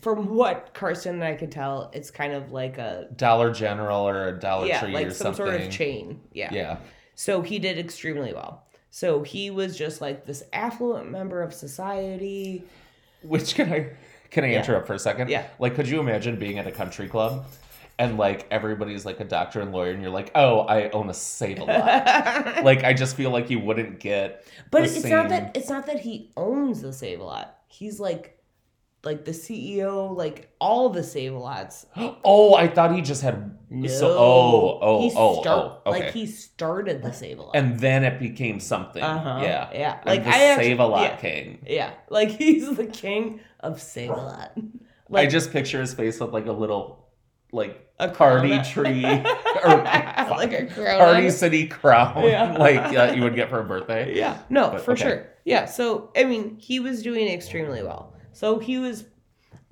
from 0.00 0.28
what 0.28 0.70
Carson 0.74 1.14
and 1.16 1.24
I 1.24 1.34
could 1.34 1.50
tell, 1.50 1.90
it's 1.94 2.10
kind 2.10 2.32
of 2.34 2.52
like 2.52 2.78
a 2.78 3.08
Dollar 3.16 3.52
General 3.52 4.06
or 4.06 4.28
a 4.28 4.38
Dollar 4.38 4.66
yeah, 4.66 4.80
Tree 4.80 4.92
like 4.92 5.06
or 5.06 5.10
some 5.10 5.34
something. 5.34 5.46
sort 5.46 5.60
of 5.62 5.70
chain. 5.70 6.20
Yeah. 6.32 6.52
Yeah. 6.52 6.76
So 7.14 7.42
he 7.42 7.58
did 7.58 7.78
extremely 7.78 8.32
well. 8.32 8.66
So 8.90 9.22
he 9.22 9.50
was 9.50 9.76
just 9.76 10.00
like 10.00 10.24
this 10.26 10.42
affluent 10.52 11.10
member 11.10 11.42
of 11.42 11.52
society. 11.54 12.64
Which 13.22 13.54
can 13.54 13.72
I 13.72 13.90
can 14.30 14.44
I 14.44 14.48
Yeah. 14.52 14.58
interrupt 14.58 14.86
for 14.86 14.94
a 14.94 14.98
second? 14.98 15.30
Yeah. 15.30 15.46
Like, 15.58 15.74
could 15.74 15.88
you 15.88 16.00
imagine 16.00 16.38
being 16.38 16.58
at 16.58 16.66
a 16.66 16.72
country 16.72 17.08
club 17.08 17.46
and 17.98 18.16
like 18.16 18.46
everybody's 18.50 19.04
like 19.04 19.20
a 19.20 19.24
doctor 19.24 19.60
and 19.60 19.72
lawyer, 19.72 19.90
and 19.90 20.02
you're 20.02 20.10
like, 20.10 20.30
oh, 20.34 20.60
I 20.60 20.90
own 20.90 21.10
a 21.10 21.14
save 21.14 21.58
a 21.58 21.64
lot. 21.64 22.64
like, 22.64 22.84
I 22.84 22.92
just 22.92 23.16
feel 23.16 23.30
like 23.30 23.50
you 23.50 23.58
wouldn't 23.58 24.00
get. 24.00 24.46
But 24.70 24.84
it's 24.84 25.00
same... 25.00 25.10
not 25.10 25.28
that 25.30 25.56
it's 25.56 25.68
not 25.68 25.86
that 25.86 26.00
he 26.00 26.30
owns 26.36 26.82
the 26.82 26.92
Save 26.92 27.20
a 27.20 27.24
Lot. 27.24 27.56
He's 27.66 28.00
like 28.00 28.38
like 29.04 29.24
the 29.24 29.30
CEO, 29.30 30.14
like 30.16 30.50
all 30.60 30.90
the 30.90 31.02
Save 31.02 31.32
a 31.32 31.38
Lots. 31.38 31.86
Oh, 32.24 32.54
I 32.54 32.68
thought 32.68 32.94
he 32.94 33.00
just 33.00 33.22
had. 33.22 33.56
No. 33.70 33.88
So, 33.88 34.16
oh, 34.18 34.78
oh, 34.80 35.00
he 35.00 35.14
oh, 35.16 35.40
start, 35.40 35.82
oh, 35.86 35.90
okay. 35.90 36.04
Like 36.04 36.12
he 36.12 36.26
started 36.26 37.02
the 37.02 37.12
Save 37.12 37.38
a 37.38 37.42
Lot. 37.42 37.56
and 37.56 37.78
then 37.78 38.04
it 38.04 38.18
became 38.18 38.60
something. 38.60 39.02
Uh-huh. 39.02 39.40
Yeah. 39.42 39.70
Yeah. 39.72 40.00
Like 40.04 40.06
Like, 40.06 40.24
the 40.24 40.30
I 40.30 40.56
save 40.56 40.80
a 40.80 40.86
lot 40.86 41.02
yeah. 41.02 41.16
king. 41.16 41.58
yeah. 41.66 41.92
Like 42.08 42.30
he's 42.42 42.76
the 42.76 42.86
king 42.86 43.40
of 43.60 43.80
Save 43.80 44.10
a 44.10 44.14
Lot. 44.14 44.58
Like, 45.08 45.28
I 45.28 45.30
just 45.30 45.52
picture 45.52 45.80
his 45.80 45.94
face 45.94 46.20
with 46.20 46.32
like 46.32 46.46
a 46.46 46.52
little, 46.52 47.07
like 47.52 47.84
a 47.98 48.08
party 48.08 48.60
tree 48.62 49.04
or 49.04 49.68
like 50.30 50.52
a 50.52 50.66
crown. 50.72 50.98
party 50.98 51.30
city 51.42 51.66
crown, 51.66 52.22
Yeah. 52.24 52.52
like 52.58 52.96
uh, 52.96 53.12
you 53.14 53.22
would 53.22 53.34
get 53.34 53.48
for 53.50 53.60
a 53.60 53.64
birthday. 53.64 54.14
Yeah. 54.16 54.38
No, 54.50 54.70
But, 54.70 54.82
for 54.82 54.92
okay. 54.92 55.02
sure. 55.02 55.26
Yeah. 55.44 55.64
So 55.64 56.10
I 56.16 56.24
mean, 56.24 56.56
he 56.58 56.78
was 56.80 57.02
doing 57.02 57.26
extremely 57.28 57.82
well. 57.82 58.14
So 58.32 58.58
he 58.58 58.78
was, 58.78 59.04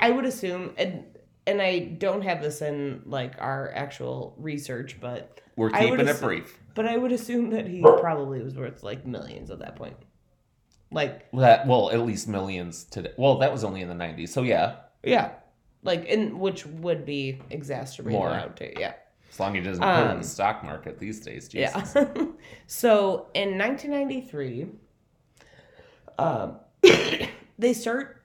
I 0.01 0.11
would 0.11 0.25
assume, 0.25 0.73
and 0.77 1.05
and 1.47 1.63
I 1.63 1.79
don't 1.81 2.23
have 2.23 2.43
this 2.43 2.63
in 2.63 3.03
like 3.07 3.35
our 3.39 3.71
actual 3.75 4.35
research, 4.39 4.97
but 5.01 5.41
We're 5.55 5.71
keeping 5.71 6.01
it 6.01 6.09
assume- 6.09 6.27
brief. 6.29 6.59
but 6.75 6.87
I 6.87 6.97
would 6.97 7.13
assume 7.13 7.51
that 7.51 7.69
he 7.69 7.81
probably 7.81 8.43
was 8.43 8.57
worth 8.57 8.83
like 8.83 9.07
millions 9.07 9.51
at 9.53 9.61
that 9.61 9.77
point. 9.77 9.97
Like 10.91 11.31
That 11.33 11.67
well, 11.67 11.91
at 11.91 12.01
least 12.01 12.27
millions 12.27 12.85
today. 12.85 13.13
Well, 13.17 13.39
that 13.39 13.53
was 13.53 13.63
only 13.65 13.83
in 13.83 13.89
the 13.89 13.95
'90s, 13.95 14.31
so 14.31 14.43
yeah. 14.43 14.77
yeah, 15.05 15.33
like 15.87 16.05
in 16.05 16.39
which 16.39 16.67
would 16.67 17.05
be 17.07 17.41
exacerbated 17.51 18.19
More. 18.19 18.31
out 18.31 18.57
too. 18.57 18.73
Yeah. 18.79 18.95
As 19.31 19.41
long 19.41 19.57
as 19.57 19.63
he 19.65 19.69
doesn't 19.71 19.83
put 19.83 19.89
it 19.99 20.05
in 20.05 20.11
Um, 20.13 20.19
the 20.23 20.27
stock 20.27 20.65
market 20.65 20.99
these 20.99 21.21
days. 21.21 21.49
Jesus. 21.49 21.93
Yeah. 21.95 22.05
so 22.67 23.27
in 23.35 23.59
1993, 23.59 24.67
um, 26.19 26.57
they 27.59 27.73
start 27.73 28.23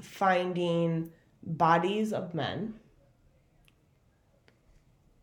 finding 0.00 1.10
bodies 1.42 2.12
of 2.12 2.34
men 2.34 2.74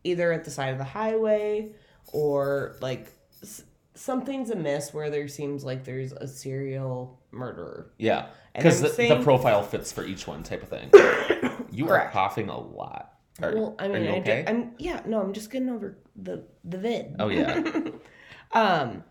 either 0.04 0.32
at 0.32 0.44
the 0.44 0.50
side 0.50 0.70
of 0.72 0.78
the 0.78 0.84
highway 0.84 1.70
or 2.12 2.76
like 2.80 3.08
s- 3.42 3.62
something's 3.94 4.50
amiss 4.50 4.92
where 4.92 5.10
there 5.10 5.28
seems 5.28 5.64
like 5.64 5.84
there's 5.84 6.12
a 6.12 6.26
serial 6.26 7.20
murderer. 7.30 7.92
Yeah, 7.98 8.26
because 8.54 8.80
the, 8.80 8.88
the 8.88 9.20
profile 9.22 9.62
fits 9.62 9.92
for 9.92 10.04
each 10.04 10.26
one 10.26 10.42
type 10.42 10.62
of 10.62 10.68
thing. 10.68 10.90
you 11.70 11.88
are 11.88 12.08
coughing 12.10 12.48
a 12.48 12.58
lot. 12.58 13.14
Are, 13.42 13.54
well, 13.54 13.76
I 13.78 13.88
mean, 13.88 14.04
you 14.04 14.10
I 14.10 14.18
okay? 14.18 14.42
do, 14.46 14.50
I'm 14.50 14.72
yeah, 14.78 15.00
no, 15.06 15.20
I'm 15.20 15.32
just 15.32 15.50
getting 15.50 15.70
over 15.70 15.98
the 16.16 16.44
the 16.64 16.78
vid. 16.78 17.16
Oh 17.18 17.28
yeah. 17.28 17.62
Um, 18.54 19.02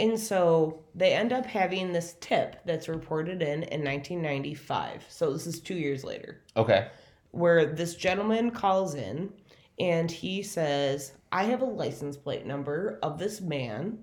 and 0.00 0.18
so 0.18 0.82
they 0.96 1.12
end 1.12 1.32
up 1.32 1.46
having 1.46 1.92
this 1.92 2.16
tip 2.20 2.56
that's 2.64 2.88
reported 2.88 3.40
in 3.42 3.62
in 3.62 3.84
1995. 3.84 5.04
So 5.08 5.32
this 5.32 5.46
is 5.46 5.60
two 5.60 5.74
years 5.76 6.02
later, 6.02 6.42
Okay. 6.56 6.88
where 7.30 7.66
this 7.66 7.94
gentleman 7.94 8.50
calls 8.50 8.94
in 8.96 9.32
and 9.78 10.10
he 10.10 10.42
says, 10.42 11.12
"I 11.30 11.44
have 11.44 11.62
a 11.62 11.66
license 11.66 12.16
plate 12.16 12.46
number 12.46 12.98
of 13.02 13.18
this 13.18 13.40
man 13.40 13.98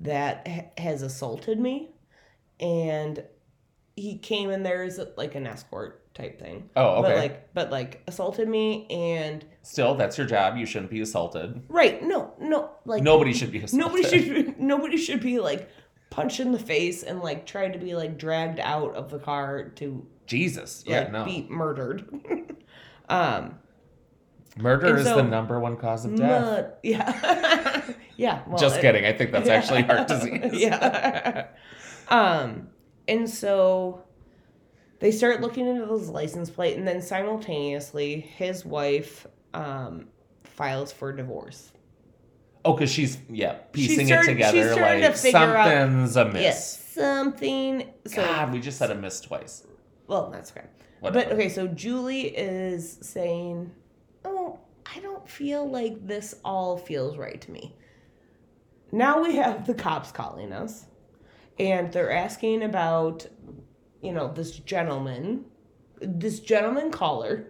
that 0.00 0.48
ha- 0.48 0.70
has 0.82 1.02
assaulted 1.02 1.60
me, 1.60 1.90
and 2.58 3.22
he 3.96 4.18
came 4.18 4.50
in 4.50 4.62
there 4.62 4.82
as 4.82 5.00
like 5.16 5.34
an 5.34 5.46
escort 5.46 5.98
type 6.14 6.38
thing. 6.38 6.68
Oh, 6.76 6.96
okay. 6.96 7.08
But 7.08 7.16
like, 7.16 7.54
but 7.54 7.70
like 7.70 8.02
assaulted 8.06 8.48
me 8.48 8.86
and 8.90 9.44
Still, 9.62 9.94
that's 9.94 10.18
your 10.18 10.26
job. 10.26 10.56
You 10.56 10.66
shouldn't 10.66 10.90
be 10.90 11.00
assaulted. 11.00 11.62
right, 11.68 12.02
no, 12.02 12.34
no, 12.40 12.70
like 12.84 13.02
Nobody 13.02 13.32
should 13.32 13.50
be 13.52 13.58
assaulted. 13.62 13.78
nobody 13.86 14.02
should 14.08 14.58
nobody 14.60 14.96
should 14.96 15.20
be 15.20 15.38
like 15.40 15.68
punched 16.10 16.40
in 16.40 16.52
the 16.52 16.58
face 16.58 17.02
and 17.02 17.20
like 17.20 17.46
tried 17.46 17.72
to 17.72 17.78
be 17.78 17.94
like 17.94 18.18
dragged 18.18 18.60
out 18.60 18.94
of 18.94 19.10
the 19.10 19.18
car 19.18 19.68
to 19.76 20.06
Jesus. 20.26 20.84
Yeah. 20.86 21.08
no. 21.08 21.24
be 21.24 21.46
murdered. 21.50 22.08
um 23.08 23.58
Murder 24.58 24.98
is 24.98 25.04
so- 25.06 25.16
the 25.16 25.22
number 25.22 25.58
one 25.60 25.76
cause 25.78 26.04
of 26.04 26.14
death. 26.14 26.72
yeah. 26.82 27.82
yeah. 28.18 28.42
well, 28.46 28.58
Just 28.58 28.76
it- 28.76 28.80
kidding. 28.82 29.06
I 29.06 29.12
think 29.14 29.32
that's 29.32 29.48
actually 29.48 29.82
heart 29.82 30.08
disease. 30.08 30.52
yeah. 30.52 31.46
um 32.08 32.68
and 33.08 33.28
so 33.28 34.02
they 35.00 35.10
start 35.10 35.40
looking 35.40 35.66
into 35.66 35.86
his 35.92 36.08
license 36.08 36.50
plate 36.50 36.76
and 36.76 36.86
then 36.86 37.02
simultaneously 37.02 38.20
his 38.20 38.64
wife 38.64 39.26
um 39.54 40.06
files 40.44 40.92
for 40.92 41.12
divorce. 41.12 41.72
Oh, 42.64 42.74
because 42.74 42.92
she's 42.92 43.18
yeah 43.28 43.54
piecing 43.72 44.06
started- 44.06 44.30
it 44.30 44.34
together 44.34 44.72
starting 44.72 45.02
to 45.02 45.08
like 45.08 45.10
out- 45.10 45.16
something's 45.16 46.16
amiss. 46.16 46.42
Yes, 46.42 46.92
something. 46.94 47.92
So 48.06 48.22
God, 48.24 48.52
we 48.52 48.60
just 48.60 48.78
said 48.78 48.90
a 48.90 48.94
miss 48.94 49.20
twice. 49.20 49.66
Well, 50.06 50.30
that's 50.30 50.52
okay. 50.52 50.66
Whatever. 51.00 51.24
But 51.26 51.34
okay, 51.34 51.48
so 51.48 51.66
Julie 51.66 52.28
is 52.36 52.98
saying, 53.02 53.72
"Oh, 54.24 54.60
I 54.94 55.00
don't 55.00 55.28
feel 55.28 55.68
like 55.68 56.06
this 56.06 56.36
all 56.44 56.76
feels 56.76 57.16
right 57.16 57.40
to 57.40 57.50
me." 57.50 57.74
Now 58.92 59.22
we 59.22 59.36
have 59.36 59.66
the 59.66 59.74
cops 59.74 60.12
calling 60.12 60.52
us, 60.52 60.84
and 61.58 61.92
they're 61.92 62.10
asking 62.12 62.62
about, 62.62 63.26
you 64.02 64.12
know, 64.12 64.32
this 64.32 64.52
gentleman, 64.58 65.44
this 66.00 66.40
gentleman 66.40 66.90
caller, 66.90 67.46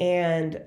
and 0.00 0.62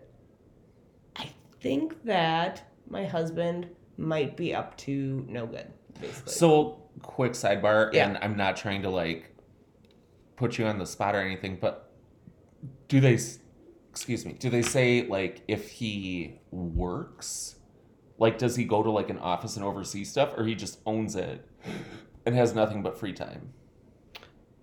I 1.15 1.29
think 1.61 2.03
that 2.05 2.63
my 2.89 3.05
husband 3.05 3.67
might 3.97 4.37
be 4.37 4.53
up 4.53 4.77
to 4.77 5.25
no 5.27 5.45
good, 5.47 5.71
basically. 5.99 6.31
So, 6.31 6.83
quick 7.01 7.33
sidebar, 7.33 7.93
Yeah. 7.93 8.07
and 8.07 8.17
I'm 8.21 8.37
not 8.37 8.55
trying 8.55 8.81
to 8.83 8.89
like 8.89 9.31
put 10.35 10.57
you 10.57 10.65
on 10.65 10.77
the 10.79 10.85
spot 10.85 11.15
or 11.15 11.21
anything, 11.21 11.57
but 11.59 11.91
do 12.87 12.99
they, 12.99 13.17
excuse 13.89 14.25
me, 14.25 14.33
do 14.33 14.49
they 14.49 14.61
say 14.61 15.07
like 15.07 15.41
if 15.47 15.69
he 15.69 16.39
works, 16.51 17.55
like 18.17 18.37
does 18.37 18.55
he 18.55 18.63
go 18.65 18.83
to 18.83 18.91
like 18.91 19.09
an 19.09 19.17
office 19.17 19.55
and 19.55 19.65
oversee 19.65 20.03
stuff, 20.03 20.33
or 20.37 20.45
he 20.45 20.55
just 20.55 20.79
owns 20.85 21.15
it 21.15 21.45
and 22.25 22.35
has 22.35 22.53
nothing 22.55 22.81
but 22.81 22.97
free 22.97 23.13
time? 23.13 23.53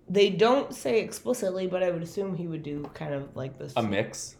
They 0.09 0.29
don't 0.29 0.73
say 0.75 0.99
explicitly, 0.99 1.67
but 1.67 1.81
I 1.81 1.89
would 1.89 2.03
assume 2.03 2.35
he 2.35 2.47
would 2.47 2.63
do 2.63 2.83
kind 2.93 3.13
of 3.13 3.35
like 3.35 3.57
this. 3.57 3.73
A 3.77 3.81
mix, 3.83 4.35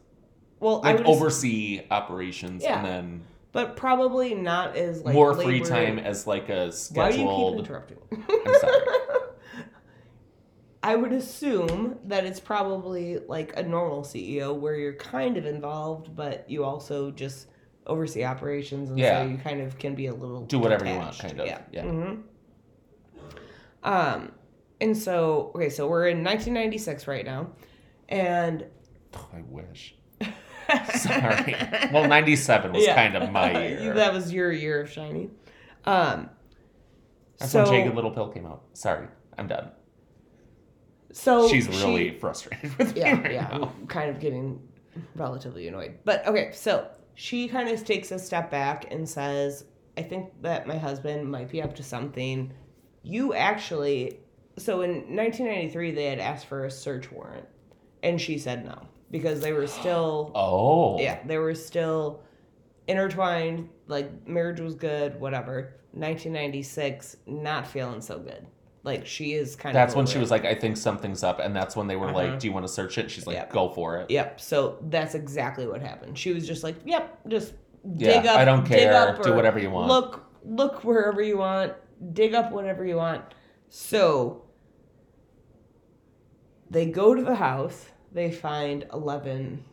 well, 0.59 0.81
I 0.83 0.93
like 0.93 1.05
oversee 1.05 1.81
operations 1.89 2.63
Yeah. 2.63 2.77
and 2.77 2.85
then 2.85 3.21
but 3.53 3.75
probably 3.77 4.33
not 4.33 4.75
as 4.75 5.03
like 5.03 5.13
more 5.13 5.33
free 5.35 5.59
labor- 5.61 5.65
time 5.69 5.99
as 5.99 6.25
like 6.27 6.49
a 6.49 6.71
Why 6.93 7.11
do 7.11 7.17
you 7.19 7.23
keep 7.23 7.29
scheduled. 7.29 7.59
interrupting? 7.59 7.97
I'm 8.11 8.55
sorry. 8.59 8.81
I 10.85 10.95
would 10.97 11.13
assume 11.13 11.97
that 12.05 12.25
it's 12.25 12.41
probably 12.41 13.19
like 13.19 13.55
a 13.55 13.63
normal 13.63 14.01
CEO 14.01 14.53
where 14.53 14.75
you're 14.75 14.93
kind 14.95 15.37
of 15.37 15.45
involved, 15.45 16.13
but 16.13 16.49
you 16.49 16.65
also 16.65 17.09
just 17.11 17.47
oversee 17.87 18.25
operations, 18.25 18.89
and 18.89 18.99
Yeah. 18.99 19.23
so 19.23 19.29
you 19.29 19.37
kind 19.37 19.61
of 19.61 19.77
can 19.79 19.95
be 19.95 20.07
a 20.07 20.13
little 20.13 20.41
Do 20.45 20.59
whatever 20.59 20.85
you 20.85 20.95
want, 20.97 21.17
kind 21.19 21.39
of. 21.39 21.45
Yeah. 21.47 21.61
Yeah. 21.71 21.83
hmm 21.83 22.15
Um, 23.83 24.31
and 24.81 24.97
so 24.97 25.51
okay, 25.55 25.69
so 25.69 25.87
we're 25.87 26.07
in 26.07 26.23
1996 26.23 27.07
right 27.07 27.25
now, 27.25 27.49
and 28.09 28.65
I 29.13 29.41
wish. 29.49 29.95
Sorry. 30.95 31.55
Well, 31.91 32.07
97 32.07 32.71
was 32.71 32.83
Yeah. 32.83 32.95
kind 32.95 33.15
of 33.21 33.31
my 33.31 33.51
year. 33.79 33.93
that 33.93 34.13
was 34.13 34.33
your 34.33 34.51
year 34.51 34.81
of 34.81 34.89
shining. 34.89 35.31
Um, 35.85 36.29
That's 37.37 37.51
so, 37.51 37.63
when 37.63 37.71
Jagged 37.83 37.95
Little 37.95 38.11
Pill 38.11 38.29
came 38.29 38.45
out. 38.45 38.63
Sorry, 38.73 39.07
I'm 39.37 39.47
done. 39.47 39.71
So 41.11 41.47
She's 41.49 41.65
she- 41.65 41.83
really 41.85 42.17
frustrated 42.17 42.75
with 42.77 42.95
yeah, 42.97 43.15
me 43.15 43.21
right 43.21 43.31
yeah. 43.33 43.47
now. 43.57 43.73
I'm 43.79 43.87
kind 43.87 44.09
of 44.09 44.19
getting 44.19 44.59
relatively 45.15 45.67
annoyed. 45.67 45.99
But 46.05 46.25
okay, 46.27 46.51
so 46.53 46.87
she 47.15 47.47
kind 47.47 47.69
of 47.69 47.83
takes 47.85 48.11
a 48.11 48.17
step 48.17 48.49
back 48.49 48.91
and 48.91 49.07
says, 49.07 49.65
I 49.97 50.01
think 50.01 50.29
that 50.41 50.65
my 50.65 50.77
husband 50.77 51.29
might 51.29 51.49
be 51.51 51.61
up 51.61 51.75
to 51.75 51.83
something. 51.83 52.51
You 53.03 53.33
actually, 53.33 54.19
so 54.57 54.81
in 54.81 54.91
1993, 55.15 55.91
they 55.91 56.05
had 56.05 56.19
asked 56.19 56.45
for 56.47 56.65
a 56.65 56.71
search 56.71 57.11
warrant, 57.11 57.45
and 58.01 58.19
she 58.19 58.37
said 58.37 58.65
no 58.65 58.79
because 59.11 59.39
they 59.41 59.53
were 59.53 59.67
still, 59.67 60.31
Oh. 60.35 60.99
yeah, 60.99 61.19
they 61.25 61.37
were 61.37 61.53
still 61.55 62.21
intertwined. 62.87 63.69
Like 63.87 64.27
marriage 64.27 64.59
was 64.59 64.75
good, 64.75 65.19
whatever. 65.19 65.75
1996, 65.91 67.17
not 67.27 67.67
feeling 67.67 68.01
so 68.01 68.17
good. 68.19 68.45
Like 68.83 69.05
she 69.05 69.33
is 69.33 69.55
kind 69.55 69.75
of 69.75 69.79
That's 69.79 69.95
when 69.95 70.05
she 70.05 70.17
it. 70.17 70.21
was 70.21 70.31
like, 70.31 70.43
I 70.45 70.55
think 70.55 70.75
something's 70.77 71.23
up. 71.23 71.39
And 71.39 71.55
that's 71.55 71.75
when 71.75 71.87
they 71.87 71.95
were 71.95 72.07
Uh-huh. 72.07 72.15
like, 72.31 72.39
Do 72.39 72.47
you 72.47 72.53
want 72.53 72.65
to 72.67 72.71
search 72.71 72.97
it? 72.97 73.09
She's 73.11 73.25
like, 73.27 73.35
Yep. 73.35 73.51
Go 73.51 73.69
for 73.69 73.97
it. 73.97 74.09
Yep. 74.11 74.41
So 74.41 74.77
that's 74.89 75.15
exactly 75.15 75.67
what 75.67 75.81
happened. 75.81 76.17
She 76.17 76.33
was 76.33 76.45
just 76.45 76.63
like, 76.63 76.75
"Yep, 76.85 77.19
just 77.29 77.53
Yeah, 77.97 78.13
dig 78.21 78.25
up. 78.27 78.37
I 78.37 78.43
don't 78.45 78.67
dig 78.67 78.79
care. 78.79 78.93
up 78.93 79.23
Do 79.23 79.33
whatever 79.33 79.59
you 79.59 79.69
want." 79.69 79.87
Look, 79.87 80.25
look 80.45 80.83
wherever 80.83 81.21
you 81.21 81.37
want. 81.37 81.73
Dig 82.13 82.33
up 82.33 82.51
whatever 82.51 82.85
you 82.85 82.97
want." 82.97 83.23
So 83.69 84.43
they 86.69 86.85
go 86.85 87.13
to 87.13 87.23
the 87.23 87.35
house. 87.35 87.85
They 88.11 88.31
find 88.31 88.85
eleven 88.93 89.63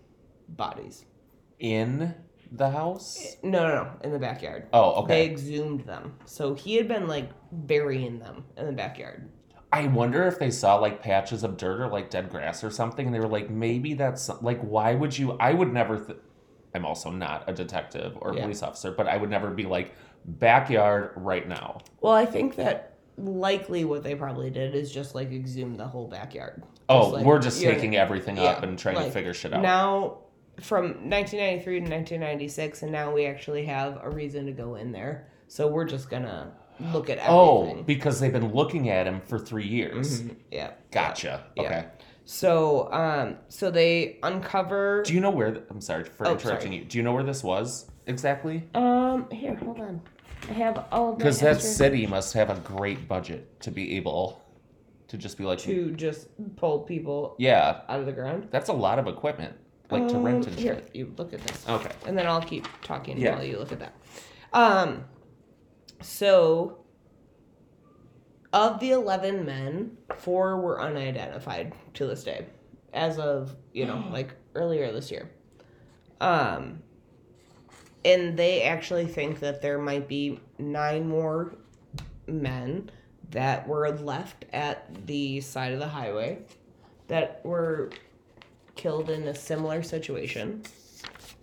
bodies. 0.48 1.04
In 1.58 2.14
the 2.52 2.70
house? 2.70 3.36
No, 3.42 3.68
no, 3.68 3.74
no, 3.84 3.90
in 4.02 4.12
the 4.12 4.18
backyard. 4.18 4.66
Oh, 4.72 5.02
okay. 5.02 5.26
They 5.26 5.30
exhumed 5.32 5.82
them. 5.82 6.14
So 6.24 6.54
he 6.54 6.76
had 6.76 6.88
been 6.88 7.06
like 7.06 7.30
burying 7.52 8.18
them 8.18 8.44
in 8.56 8.66
the 8.66 8.72
backyard. 8.72 9.28
I 9.72 9.86
wonder 9.86 10.26
if 10.26 10.38
they 10.38 10.50
saw 10.50 10.76
like 10.76 11.00
patches 11.02 11.44
of 11.44 11.56
dirt 11.56 11.80
or 11.80 11.88
like 11.88 12.10
dead 12.10 12.28
grass 12.30 12.64
or 12.64 12.70
something, 12.70 13.06
and 13.06 13.14
they 13.14 13.20
were 13.20 13.28
like, 13.28 13.50
maybe 13.50 13.94
that's 13.94 14.28
like, 14.42 14.60
why 14.62 14.94
would 14.94 15.16
you? 15.16 15.36
I 15.38 15.52
would 15.52 15.72
never. 15.72 15.98
Th- 15.98 16.18
I'm 16.74 16.86
also 16.86 17.10
not 17.10 17.44
a 17.48 17.52
detective 17.52 18.16
or 18.20 18.30
a 18.30 18.36
Yeah. 18.36 18.42
police 18.42 18.62
officer, 18.62 18.90
but 18.92 19.06
I 19.06 19.16
would 19.16 19.30
never 19.30 19.50
be 19.50 19.64
like 19.64 19.94
backyard 20.24 21.12
right 21.16 21.46
now. 21.48 21.78
Well, 22.00 22.12
I 22.12 22.26
think 22.26 22.56
that 22.56 22.94
likely 23.18 23.84
what 23.84 24.02
they 24.02 24.14
probably 24.14 24.50
did 24.50 24.74
is 24.74 24.90
just 24.92 25.14
like 25.14 25.30
exhume 25.32 25.76
the 25.76 25.86
whole 25.86 26.06
backyard. 26.08 26.62
Oh, 26.88 27.02
Just, 27.02 27.12
like, 27.14 27.24
we're 27.24 27.38
just 27.38 27.60
taking 27.62 27.96
everything 27.96 28.38
up 28.38 28.62
yeah, 28.62 28.68
and 28.68 28.78
trying 28.78 28.96
to 28.96 29.10
figure 29.10 29.32
shit 29.32 29.52
out. 29.54 29.62
Now, 29.62 30.18
from 30.60 30.82
1993 31.08 31.74
to 31.74 31.80
1996, 31.82 32.82
and 32.82 32.90
now 32.92 33.12
we 33.12 33.26
actually 33.26 33.64
have 33.66 34.00
a 34.02 34.10
reason 34.10 34.46
to 34.46 34.52
go 34.52 34.74
in 34.74 34.90
there. 34.92 35.28
So 35.46 35.68
we're 35.68 35.84
just 35.84 36.10
gonna 36.10 36.52
look 36.92 37.10
at 37.10 37.18
oh, 37.28 37.82
because 37.86 38.18
they've 38.20 38.32
been 38.32 38.52
looking 38.52 38.88
at 38.88 39.06
him 39.06 39.20
for 39.20 39.38
three 39.38 39.66
years. 39.66 40.22
Mhm, 40.22 40.36
Yeah. 40.50 40.70
Gotcha. 40.90 41.44
Yeah. 41.56 41.62
Okay. 41.62 41.84
So, 42.24 42.92
um, 42.92 43.36
so 43.48 43.70
they 43.70 44.18
uncover. 44.22 45.02
Do 45.04 45.14
you 45.14 45.20
know 45.20 45.30
where? 45.30 45.50
th- 45.52 45.64
I'm 45.70 45.80
sorry 45.80 46.04
for 46.04 46.26
Oh, 46.26 46.32
interrupting 46.32 46.70
sorry. 46.72 46.76
you. 46.78 46.84
Do 46.84 46.98
you 46.98 47.04
know 47.04 47.12
where 47.12 47.24
this 47.24 47.42
was 47.42 47.90
exactly? 48.10 48.68
Um, 48.74 49.30
here, 49.30 49.54
hold 49.54 49.80
on. 49.80 50.02
I 50.48 50.52
have 50.52 50.86
all 50.92 51.08
of 51.10 51.14
my 51.14 51.18
Because 51.18 51.40
that 51.40 51.56
extra- 51.56 51.70
city 51.70 52.06
must 52.06 52.34
have 52.34 52.50
a 52.50 52.60
great 52.60 53.08
budget 53.08 53.60
to 53.60 53.70
be 53.70 53.96
able 53.96 54.42
to 55.08 55.16
just 55.16 55.38
be 55.38 55.44
like, 55.44 55.58
to 55.60 55.90
just 55.92 56.28
pull 56.56 56.80
people 56.80 57.34
yeah, 57.38 57.80
out 57.88 58.00
of 58.00 58.06
the 58.06 58.12
ground. 58.12 58.48
that's 58.50 58.68
a 58.68 58.72
lot 58.72 58.98
of 58.98 59.06
equipment, 59.06 59.54
like 59.90 60.06
to 60.08 60.16
Um, 60.16 60.22
rent 60.22 60.46
and 60.46 60.56
here, 60.58 60.76
shit. 60.76 60.90
you 60.94 61.12
look 61.16 61.32
at 61.32 61.40
this. 61.40 61.68
Okay. 61.68 61.90
and 62.06 62.16
then 62.16 62.26
I'll 62.26 62.42
keep 62.42 62.66
talking 62.82 63.18
Yeah. 63.18 63.34
while 63.36 63.44
you 63.44 63.58
look 63.58 63.72
at 63.72 63.80
that. 63.80 63.92
Um, 64.52 65.04
so 66.00 66.78
of 68.52 68.80
the 68.80 68.90
eleven 68.92 69.44
men, 69.44 69.96
four 70.16 70.60
were 70.60 70.80
unidentified 70.80 71.72
to 71.94 72.06
this 72.06 72.24
day, 72.24 72.46
as 72.92 73.18
of 73.18 73.54
you 73.72 73.86
know 73.86 74.04
like 74.12 74.34
earlier 74.54 74.90
this 74.92 75.10
year. 75.10 75.30
Um, 76.20 76.82
and 78.04 78.36
they 78.36 78.62
actually 78.62 79.06
think 79.06 79.40
that 79.40 79.62
there 79.62 79.78
might 79.78 80.08
be 80.08 80.40
nine 80.58 81.08
more 81.08 81.54
men 82.26 82.90
that 83.30 83.66
were 83.68 83.90
left 83.90 84.44
at 84.52 85.06
the 85.06 85.40
side 85.40 85.72
of 85.72 85.78
the 85.78 85.88
highway 85.88 86.38
that 87.08 87.40
were 87.44 87.90
killed 88.76 89.10
in 89.10 89.24
a 89.28 89.34
similar 89.34 89.82
situation. 89.82 90.62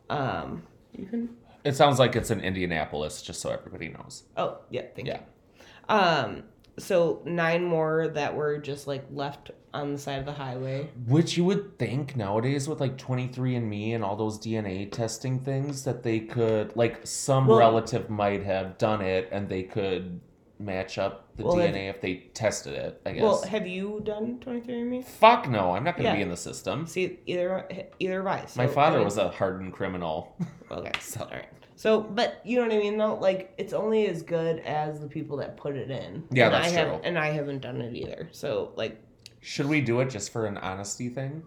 Um, 0.10 0.64
you 0.94 1.06
can. 1.06 1.30
It 1.64 1.76
sounds 1.76 2.00
like 2.00 2.16
it's 2.16 2.32
in 2.32 2.40
Indianapolis, 2.42 3.22
just 3.22 3.42
so 3.42 3.50
everybody 3.50 3.90
knows. 3.90 4.24
Oh, 4.38 4.60
yeah. 4.70 4.84
Thank 4.96 5.08
Yeah. 5.08 5.20
you. 5.20 5.96
Um, 5.96 6.44
so 6.78 7.22
nine 7.26 7.64
more 7.64 8.08
that 8.10 8.36
were 8.36 8.58
just 8.58 8.88
like 8.88 9.06
left 9.12 9.52
on 9.74 9.94
the 9.94 9.98
side 9.98 10.20
of 10.20 10.26
the 10.26 10.34
highway. 10.34 10.90
Which 11.08 11.38
you 11.38 11.46
would 11.46 11.78
think 11.78 12.16
nowadays 12.16 12.68
with 12.68 12.80
like 12.80 12.98
23andMe 12.98 13.94
and 13.96 14.04
all 14.04 14.16
those 14.16 14.40
DNA 14.40 14.92
testing 14.92 15.40
things 15.40 15.84
that 15.84 16.04
they 16.04 16.20
could, 16.22 16.76
like, 16.76 17.06
some 17.06 17.48
Well- 17.48 17.60
relative 17.60 18.10
might 18.10 18.44
have 18.44 18.78
done 18.78 19.02
it 19.02 19.30
and 19.32 19.48
they 19.50 19.64
could 19.64 20.20
match 20.60 20.98
up 20.98 21.28
the 21.36 21.44
Well, 21.44 21.56
DNA 21.56 21.88
if 21.90 22.02
they 22.02 22.16
tested 22.34 22.74
it, 22.74 23.00
I 23.06 23.12
guess. 23.12 23.22
Well, 23.22 23.42
have 23.44 23.68
you 23.68 24.02
done 24.04 24.40
23andMe? 24.40 25.04
Fuck 25.06 25.48
no, 25.48 25.74
I'm 25.76 25.84
not 25.84 25.96
going 25.96 26.06
to 26.06 26.10
Yeah. 26.10 26.16
be 26.16 26.22
in 26.24 26.30
the 26.30 26.38
system. 26.38 26.88
See, 26.88 27.20
either 27.28 27.68
either 28.00 28.18
have 28.24 28.28
I. 28.28 28.46
So, 28.48 28.60
My 28.62 28.68
father 28.68 28.96
I 28.96 29.00
mean- 29.00 29.06
was 29.06 29.18
a 29.18 29.30
hardened 29.30 29.74
criminal. 29.74 30.36
Okay, 30.72 30.92
so 31.00 31.22
all 31.22 31.30
right. 31.32 31.46
So, 31.78 32.02
but 32.02 32.42
you 32.44 32.58
know 32.58 32.64
what 32.64 32.74
I 32.74 32.80
mean, 32.80 32.98
though. 32.98 33.14
Like, 33.14 33.54
it's 33.60 33.72
only 33.72 34.08
as 34.08 34.24
good 34.24 34.60
as 34.62 35.00
the 35.00 35.08
people 35.08 35.38
that 35.38 35.58
put 35.58 35.76
it 35.76 35.92
in. 35.92 36.24
Yeah, 36.32 36.46
and 36.46 36.54
that's 36.56 36.68
I 36.70 36.72
have, 36.72 36.88
true. 36.88 37.00
And 37.04 37.20
I 37.20 37.28
haven't 37.28 37.60
done 37.60 37.82
it 37.82 37.96
either. 37.96 38.28
So, 38.32 38.72
like, 38.76 39.00
Should 39.42 39.68
we 39.68 39.82
do 39.82 40.00
it 40.00 40.10
just 40.10 40.32
for 40.34 40.48
an 40.48 40.58
honesty 40.58 41.08
thing? 41.08 41.44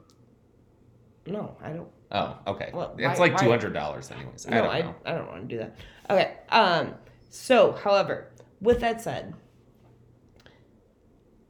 no, 1.26 1.56
I 1.60 1.70
don't. 1.70 1.88
Oh, 2.12 2.38
okay. 2.46 2.70
Well, 2.72 2.94
it's 2.96 3.18
why- 3.18 3.26
like 3.28 3.40
two 3.40 3.50
hundred 3.50 3.72
dollars, 3.74 4.10
anyways. 4.12 4.46
I 4.46 4.50
don't 4.54 4.66
I. 4.66 4.94
I, 5.04 5.14
don't 5.14 5.28
want 5.28 5.48
to 5.48 5.56
do 5.56 5.58
that. 5.58 5.76
Okay. 6.08 6.36
Um. 6.48 6.94
So, 7.28 7.72
however, 7.72 8.28
with 8.60 8.80
that 8.80 9.00
said, 9.02 9.34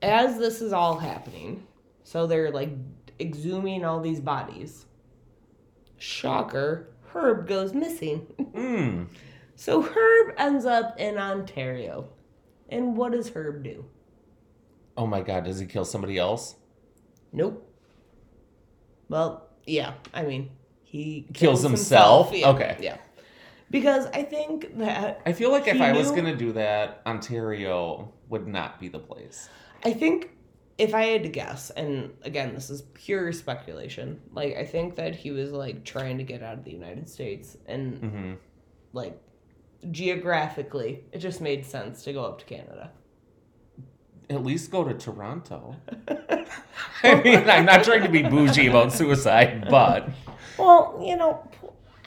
as 0.01 0.39
this 0.39 0.63
is 0.63 0.73
all 0.73 0.99
happening, 0.99 1.67
so 2.03 2.27
they're 2.27 2.51
like 2.51 2.71
exhuming 3.19 3.85
all 3.85 4.01
these 4.01 4.21
bodies. 4.21 4.87
Shocker! 5.99 6.90
Herb 7.13 7.47
goes 7.47 7.75
missing. 7.75 8.27
Mm. 8.39 9.07
so 9.55 9.83
Herb 9.83 10.35
ends 10.39 10.65
up 10.65 10.99
in 10.99 11.19
Ontario, 11.19 12.09
and 12.69 12.97
what 12.97 13.13
does 13.13 13.31
Herb 13.31 13.63
do? 13.65 13.85
Oh 14.97 15.07
my 15.07 15.21
god, 15.21 15.45
does 15.45 15.59
he 15.59 15.67
kill 15.67 15.85
somebody 15.85 16.19
else? 16.19 16.57
Nope. 17.33 17.67
Well, 19.09 19.49
yeah. 19.67 19.95
I 20.13 20.23
mean, 20.23 20.51
he 20.83 21.27
Kills 21.33 21.63
himself? 21.63 22.31
Yeah, 22.33 22.51
Okay. 22.51 22.77
Yeah. 22.81 22.97
Because 23.71 24.07
I 24.07 24.25
think 24.25 24.79
that 24.79 25.23
I 25.25 25.33
feel 25.33 25.53
like 25.53 25.69
if 25.69 25.81
I 25.81 25.93
was 25.93 26.11
gonna 26.11 26.35
do 26.35 26.53
that, 26.55 27.03
Ontario 27.07 28.13
would 28.29 28.49
not 28.49 28.81
be 28.81 28.89
the 28.89 28.99
place. 28.99 29.49
I 29.85 29.93
think 29.93 30.31
if 30.81 30.95
I 30.95 31.03
had 31.03 31.23
to 31.25 31.29
guess, 31.29 31.69
and 31.71 32.11
again, 32.23 32.55
this 32.55 32.71
is 32.71 32.83
pure 32.95 33.33
speculation, 33.33 34.19
like 34.33 34.57
I 34.57 34.65
think 34.65 34.97
that 34.97 35.15
he 35.15 35.31
was 35.31 35.53
like 35.53 35.85
trying 35.85 36.17
to 36.19 36.25
get 36.25 36.43
out 36.43 36.55
of 36.55 36.65
the 36.65 36.71
United 36.71 37.09
States 37.09 37.57
and 37.67 37.99
hmm 37.99 38.33
like 38.93 39.17
geographically, 39.93 41.05
it 41.13 41.19
just 41.19 41.41
made 41.41 41.65
sense 41.65 42.03
to 42.03 42.13
go 42.13 42.25
up 42.25 42.39
to 42.41 42.45
Canada. 42.45 42.91
At 44.29 44.43
least 44.43 44.71
go 44.71 44.83
to 44.85 44.95
Toronto. 44.95 45.77
I 47.03 47.23
mean, 47.23 47.49
I'm 47.49 47.65
not 47.67 47.85
trying 47.85 48.03
to 48.03 48.09
be 48.09 48.23
bougie 48.23 48.67
about 48.67 48.93
suicide, 48.93 49.67
but 49.71 50.09
Well, 50.59 51.01
you 51.05 51.17
know, 51.17 51.49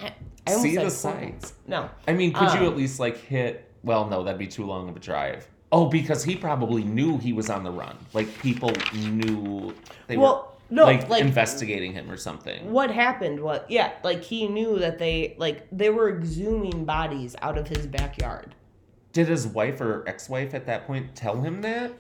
I, 0.02 0.14
I 0.46 0.52
see 0.56 0.76
the 0.76 0.90
sights. 0.90 1.54
No. 1.68 1.90
I 2.08 2.14
mean, 2.14 2.34
could 2.34 2.52
you 2.54 2.60
Um, 2.60 2.66
at 2.66 2.76
least 2.76 3.00
like 3.00 3.18
hit? 3.18 3.70
Well, 3.84 4.08
no, 4.10 4.24
that'd 4.24 4.40
be 4.40 4.48
too 4.48 4.66
long 4.66 4.90
of 4.90 4.96
a 4.96 5.00
drive. 5.00 5.48
Oh, 5.76 5.88
because 5.88 6.24
he 6.24 6.36
probably 6.36 6.84
knew 6.84 7.18
he 7.18 7.34
was 7.34 7.50
on 7.50 7.64
the 7.64 7.72
run. 7.72 7.98
Like 8.14 8.28
people 8.40 8.72
knew 8.94 9.74
they 10.08 10.18
Well, 10.18 10.56
were 10.70 10.76
no, 10.76 10.84
like, 10.86 11.10
like 11.10 11.22
investigating 11.24 11.94
him 11.94 12.10
or 12.12 12.16
something. 12.18 12.72
what 12.72 12.92
happened 12.92 13.40
What? 13.42 13.66
yeah, 13.70 13.94
like 14.04 14.22
he 14.24 14.48
knew 14.48 14.78
that 14.80 15.00
they 15.00 15.36
like 15.40 15.68
they 15.72 15.90
were 15.90 16.10
exhuming 16.10 16.86
bodies 16.86 17.36
out 17.42 17.58
of 17.58 17.68
his 17.68 17.88
backyard. 17.88 18.54
Did 19.14 19.28
his 19.28 19.48
wife 19.48 19.82
or 19.82 20.04
ex-wife 20.08 20.54
at 20.54 20.66
that 20.68 20.86
point 20.88 21.16
tell 21.16 21.42
him 21.42 21.62
that? 21.62 21.92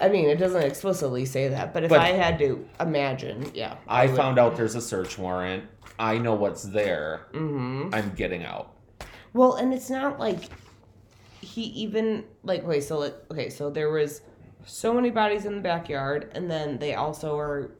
I 0.00 0.08
mean, 0.08 0.28
it 0.28 0.36
doesn't 0.36 0.62
explicitly 0.62 1.24
say 1.24 1.48
that, 1.48 1.72
but 1.72 1.84
if 1.84 1.90
But- 1.90 2.00
I 2.00 2.08
had 2.08 2.36
to 2.40 2.64
imagine, 2.80 3.50
yeah, 3.54 3.74
I 3.88 4.06
would- 4.06 4.16
found 4.16 4.38
out 4.40 4.56
there's 4.56 4.74
a 4.76 4.80
search 4.80 5.18
warrant. 5.18 5.64
I 6.00 6.18
know 6.18 6.34
what's 6.34 6.62
there. 6.64 7.26
Mhm. 7.32 7.94
I'm 7.94 8.10
getting 8.16 8.44
out. 8.44 8.70
Well, 9.34 9.54
and 9.54 9.72
it's 9.72 9.90
not 9.90 10.18
like 10.18 10.38
he 11.40 11.62
even 11.62 12.24
like 12.42 12.66
wait, 12.66 12.84
so 12.84 12.98
like 12.98 13.14
okay, 13.30 13.48
so 13.48 13.70
there 13.70 13.90
was 13.90 14.22
so 14.66 14.92
many 14.92 15.10
bodies 15.10 15.46
in 15.46 15.56
the 15.56 15.60
backyard, 15.60 16.30
and 16.34 16.50
then 16.50 16.78
they 16.78 16.94
also 16.94 17.38
are 17.38 17.72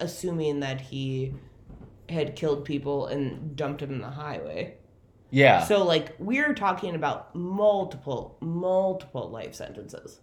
assuming 0.00 0.60
that 0.60 0.80
he 0.80 1.34
had 2.08 2.36
killed 2.36 2.64
people 2.64 3.06
and 3.06 3.56
dumped 3.56 3.80
them 3.80 3.92
in 3.92 4.00
the 4.00 4.10
highway. 4.10 4.76
Yeah. 5.30 5.64
So 5.64 5.84
like 5.84 6.14
we're 6.18 6.54
talking 6.54 6.94
about 6.94 7.34
multiple, 7.34 8.36
multiple 8.40 9.30
life 9.30 9.54
sentences. 9.54 10.20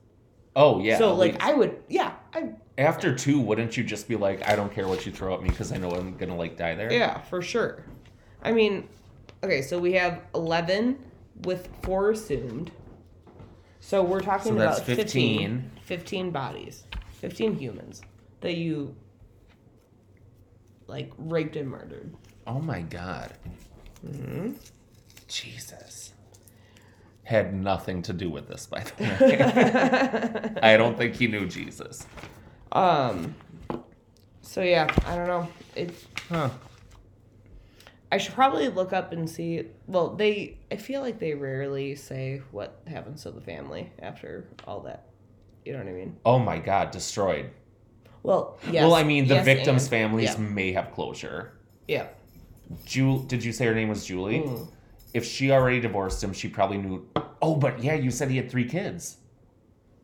oh 0.55 0.79
yeah. 0.79 0.97
so 0.97 1.15
like 1.15 1.33
least. 1.33 1.45
I 1.45 1.53
would, 1.53 1.83
yeah, 1.87 2.13
I 2.33 2.49
after 2.77 3.15
two, 3.15 3.39
wouldn't 3.39 3.75
you 3.75 3.83
just 3.83 4.07
be 4.07 4.15
like, 4.15 4.47
I 4.47 4.55
don't 4.55 4.71
care 4.71 4.87
what 4.87 5.05
you 5.05 5.11
throw 5.11 5.33
at 5.33 5.41
me 5.41 5.49
because 5.49 5.71
I 5.71 5.77
know 5.77 5.91
I'm 5.91 6.15
gonna 6.17 6.35
like 6.35 6.57
die 6.57 6.75
there? 6.75 6.91
yeah 6.91 7.21
for 7.21 7.41
sure. 7.41 7.85
I 8.43 8.51
mean, 8.51 8.87
okay, 9.43 9.61
so 9.61 9.79
we 9.79 9.93
have 9.93 10.21
eleven 10.35 10.99
with 11.43 11.69
four 11.81 12.11
assumed. 12.11 12.71
So 13.79 14.03
we're 14.03 14.21
talking 14.21 14.53
So 14.53 14.59
that's 14.59 14.77
about 14.77 14.85
15, 14.85 15.05
15. 15.05 15.71
15 15.85 16.31
bodies, 16.31 16.83
fifteen 17.13 17.55
humans 17.55 18.01
that 18.41 18.55
you 18.55 18.95
like 20.87 21.11
raped 21.17 21.55
and 21.55 21.69
murdered. 21.69 22.13
Oh 22.45 22.59
my 22.59 22.81
god. 22.81 23.33
Mm-hmm. 24.05 24.53
Jesus. 25.27 26.13
Had 27.23 27.53
nothing 27.53 28.01
to 28.03 28.13
do 28.13 28.29
with 28.29 28.47
this, 28.47 28.65
by 28.65 28.83
the 28.83 29.03
way. 29.03 30.59
I 30.63 30.77
don't 30.77 30.97
think 30.97 31.15
he 31.15 31.27
knew 31.27 31.47
Jesus. 31.47 32.07
Um. 32.71 33.35
So 34.41 34.61
yeah, 34.61 34.93
I 35.05 35.15
don't 35.15 35.27
know. 35.27 35.47
It. 35.75 35.93
Huh. 36.29 36.49
I 38.11 38.17
should 38.17 38.33
probably 38.33 38.67
look 38.69 38.91
up 38.91 39.11
and 39.11 39.29
see. 39.29 39.65
Well, 39.87 40.15
they. 40.15 40.57
I 40.71 40.77
feel 40.77 41.01
like 41.01 41.19
they 41.19 41.33
rarely 41.35 41.95
say 41.95 42.41
what 42.51 42.81
happens 42.87 43.23
to 43.23 43.31
the 43.31 43.41
family 43.41 43.91
after 43.99 44.47
all 44.65 44.79
that. 44.81 45.05
You 45.65 45.73
know 45.73 45.79
what 45.79 45.87
I 45.87 45.91
mean? 45.93 46.17
Oh 46.25 46.39
my 46.39 46.57
god, 46.57 46.91
destroyed. 46.91 47.51
Well, 48.23 48.57
yes. 48.71 48.81
well, 48.83 48.95
I 48.95 49.03
mean, 49.03 49.27
the 49.27 49.35
yes, 49.35 49.45
victims' 49.45 49.83
and- 49.83 49.89
families 49.91 50.33
Yeah. 50.33 50.37
may 50.39 50.71
have 50.73 50.91
closure. 50.91 51.53
yeah. 51.87 52.07
Jul- 52.85 53.19
did 53.23 53.43
you 53.43 53.51
say 53.51 53.65
her 53.65 53.73
name 53.73 53.89
was 53.89 54.05
Julie? 54.05 54.41
Mm. 54.41 54.71
If 55.13 55.25
she 55.25 55.51
already 55.51 55.79
divorced 55.79 56.23
him, 56.23 56.33
she 56.33 56.47
probably 56.49 56.77
knew. 56.77 57.07
Oh, 57.41 57.55
but 57.55 57.83
yeah, 57.83 57.95
you 57.95 58.11
said 58.11 58.29
he 58.29 58.37
had 58.37 58.51
three 58.51 58.65
kids. 58.65 59.17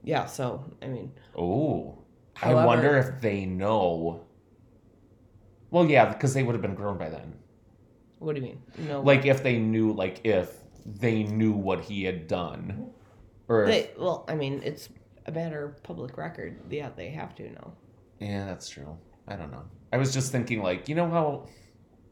Yeah. 0.04 0.26
So 0.26 0.63
I 0.82 0.88
mean, 0.88 1.12
Oh. 1.38 2.00
I 2.41 2.54
wonder 2.54 2.98
if 2.98 3.22
they 3.22 3.46
know. 3.46 4.22
Well, 5.72 5.86
yeah, 5.86 6.06
because 6.12 6.34
they 6.34 6.44
would 6.44 6.54
have 6.54 6.62
been 6.62 6.76
grown 6.76 6.98
by 6.98 7.10
then. 7.10 7.34
What 8.25 8.35
do 8.35 8.41
you 8.41 8.47
mean? 8.47 8.61
No. 8.88 9.01
Like 9.01 9.25
if 9.25 9.43
they 9.43 9.57
knew, 9.57 9.93
like 9.93 10.21
if 10.23 10.51
they 10.85 11.23
knew 11.23 11.53
what 11.53 11.81
he 11.81 12.03
had 12.03 12.27
done, 12.27 12.89
or 13.47 13.65
if, 13.65 13.97
well, 13.97 14.25
I 14.27 14.35
mean, 14.35 14.61
it's 14.63 14.89
a 15.27 15.31
matter 15.31 15.63
of 15.63 15.81
public 15.83 16.17
record. 16.17 16.59
Yeah, 16.69 16.89
they 16.95 17.09
have 17.11 17.35
to 17.35 17.51
know. 17.51 17.73
yeah, 18.19 18.45
that's 18.45 18.67
true. 18.67 18.97
I 19.27 19.35
don't 19.35 19.51
know. 19.51 19.63
I 19.93 19.97
was 19.97 20.13
just 20.13 20.31
thinking, 20.31 20.61
like 20.61 20.89
you 20.89 20.95
know 20.95 21.09
how 21.09 21.47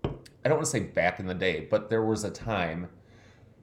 I 0.04 0.50
don't 0.50 0.58
want 0.58 0.66
to 0.66 0.72
say 0.72 0.82
back 0.82 1.20
in 1.20 1.26
the 1.26 1.34
day, 1.34 1.68
but 1.70 1.90
there 1.90 2.04
was 2.04 2.24
a 2.24 2.32
time 2.32 2.90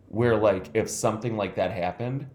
where, 0.08 0.36
like, 0.36 0.70
if 0.74 0.88
something 0.88 1.36
like 1.36 1.54
that 1.56 1.70
happened, 1.70 2.28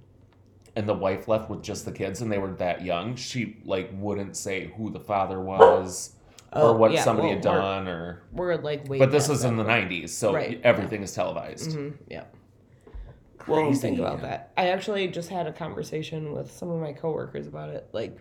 and 0.76 0.88
the 0.88 0.94
wife 0.94 1.28
left 1.28 1.50
with 1.50 1.64
just 1.64 1.86
the 1.86 1.92
kids, 1.92 2.22
and 2.22 2.32
they 2.32 2.38
were 2.38 2.54
that 2.54 2.84
young, 2.84 3.16
she 3.16 3.58
like 3.66 3.90
wouldn't 3.94 4.36
say 4.38 4.72
who 4.78 4.90
the 4.92 5.00
father 5.00 5.42
was. 5.42 6.16
Oh, 6.56 6.70
or 6.70 6.78
what 6.78 6.92
yeah, 6.94 7.04
somebody 7.04 7.28
well, 7.28 7.36
had 7.38 7.46
we're- 7.46 7.56
done, 7.62 7.88
or 7.88 8.22
We're 8.32 8.56
like 8.56 8.88
way. 8.88 8.98
but 9.00 9.12
this 9.12 9.24
past 9.24 9.30
was 9.32 9.44
in 9.44 9.58
the 9.58 9.64
'90s, 9.66 10.10
so 10.10 10.34
Right. 10.34 10.60
everything 10.64 11.04
is 11.04 11.14
televised. 11.14 11.74
hmm 11.74 11.90
Yeah. 12.10 12.24
What 13.46 13.62
do 13.62 13.68
you 13.70 13.76
think 13.76 13.98
Crazy. 13.98 14.02
about 14.08 14.22
that? 14.22 14.54
I 14.58 14.70
actually 14.70 15.08
just 15.10 15.30
had 15.30 15.46
a 15.48 15.54
conversation 15.54 16.32
with 16.34 16.50
some 16.52 16.70
of 16.72 16.80
my 16.82 16.94
coworkers 16.94 17.46
about 17.46 17.70
it, 17.70 17.88
like 17.92 18.18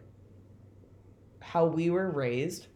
how 1.40 1.64
we 1.66 1.90
were 1.90 2.10
raised 2.10 2.66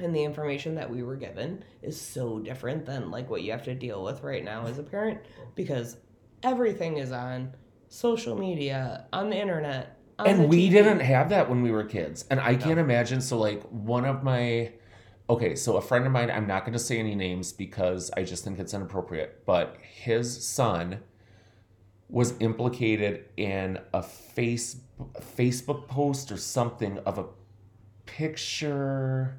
and 0.00 0.14
the 0.14 0.22
information 0.24 0.74
that 0.76 0.90
we 0.90 1.02
were 1.02 1.16
given 1.16 1.64
is 1.82 2.00
so 2.00 2.38
different 2.38 2.84
than 2.86 3.10
like 3.10 3.28
what 3.30 3.42
you 3.42 3.52
have 3.52 3.64
to 3.64 3.74
deal 3.74 4.02
with 4.04 4.22
right 4.22 4.44
now 4.44 4.66
as 4.66 4.78
a 4.78 4.82
parent 4.82 5.18
because 5.54 5.96
everything 6.42 6.98
is 6.98 7.10
on 7.12 7.52
social 7.88 8.36
media, 8.38 9.06
on 9.12 9.30
the 9.30 9.36
internet. 9.36 9.96
on 10.18 10.24
the 10.26 10.30
and 10.32 10.48
we 10.48 10.68
TV. 10.68 10.72
didn't 10.72 11.00
have 11.00 11.30
that 11.30 11.48
when 11.48 11.62
we 11.62 11.70
were 11.70 11.84
kids 11.84 12.24
and 12.30 12.38
i 12.40 12.54
can't 12.54 12.78
imagine 12.80 13.20
so 13.20 13.38
like 13.38 13.62
one 13.70 14.04
of 14.04 14.22
my 14.22 14.70
okay 15.30 15.54
so 15.54 15.76
a 15.76 15.80
friend 15.80 16.06
of 16.06 16.12
mine 16.12 16.30
i'm 16.30 16.46
not 16.46 16.64
going 16.64 16.72
to 16.72 16.78
say 16.78 16.98
any 16.98 17.14
names 17.14 17.52
because 17.52 18.10
i 18.16 18.22
just 18.22 18.44
think 18.44 18.58
it's 18.58 18.74
inappropriate 18.74 19.44
but 19.44 19.76
his 19.82 20.44
son 20.46 21.00
was 22.08 22.34
implicated 22.40 23.24
in 23.36 23.78
a 23.92 24.02
face 24.02 24.80
facebook 25.20 25.86
post 25.86 26.32
or 26.32 26.36
something 26.36 26.98
of 26.98 27.18
a 27.18 27.26
picture 28.06 29.38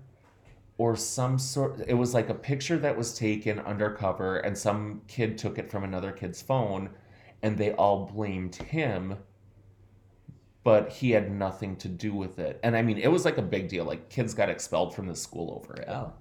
or 0.77 0.95
some 0.95 1.39
sort 1.39 1.81
it 1.87 1.95
was 1.95 2.13
like 2.13 2.29
a 2.29 2.33
picture 2.33 2.77
that 2.77 2.95
was 2.95 3.17
taken 3.17 3.59
undercover 3.59 4.37
and 4.37 4.57
some 4.57 5.01
kid 5.07 5.37
took 5.37 5.57
it 5.57 5.69
from 5.69 5.83
another 5.83 6.11
kid's 6.11 6.41
phone 6.41 6.89
and 7.41 7.57
they 7.57 7.73
all 7.73 8.05
blamed 8.05 8.55
him 8.55 9.17
but 10.69 10.83
he 10.99 11.07
had 11.17 11.31
nothing 11.31 11.75
to 11.83 11.87
do 12.05 12.11
with 12.23 12.35
it 12.47 12.59
and 12.63 12.71
i 12.79 12.81
mean 12.87 12.97
it 13.07 13.11
was 13.15 13.23
like 13.25 13.37
a 13.45 13.47
big 13.55 13.67
deal 13.73 13.85
like 13.91 14.01
kids 14.15 14.31
got 14.39 14.49
expelled 14.55 14.93
from 14.95 15.07
the 15.07 15.15
school 15.15 15.47
over 15.57 15.73
it 15.81 15.87
Oh, 15.89 16.13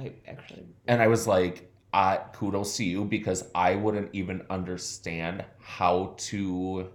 I 0.00 0.12
actually. 0.32 0.64
and 0.90 1.00
i 1.00 1.08
was 1.14 1.26
like 1.26 1.56
I, 1.94 2.10
kudos 2.38 2.76
to 2.78 2.84
you 2.92 3.04
because 3.16 3.40
i 3.54 3.70
wouldn't 3.84 4.10
even 4.20 4.38
understand 4.50 5.44
how 5.78 5.96
to 6.30 6.90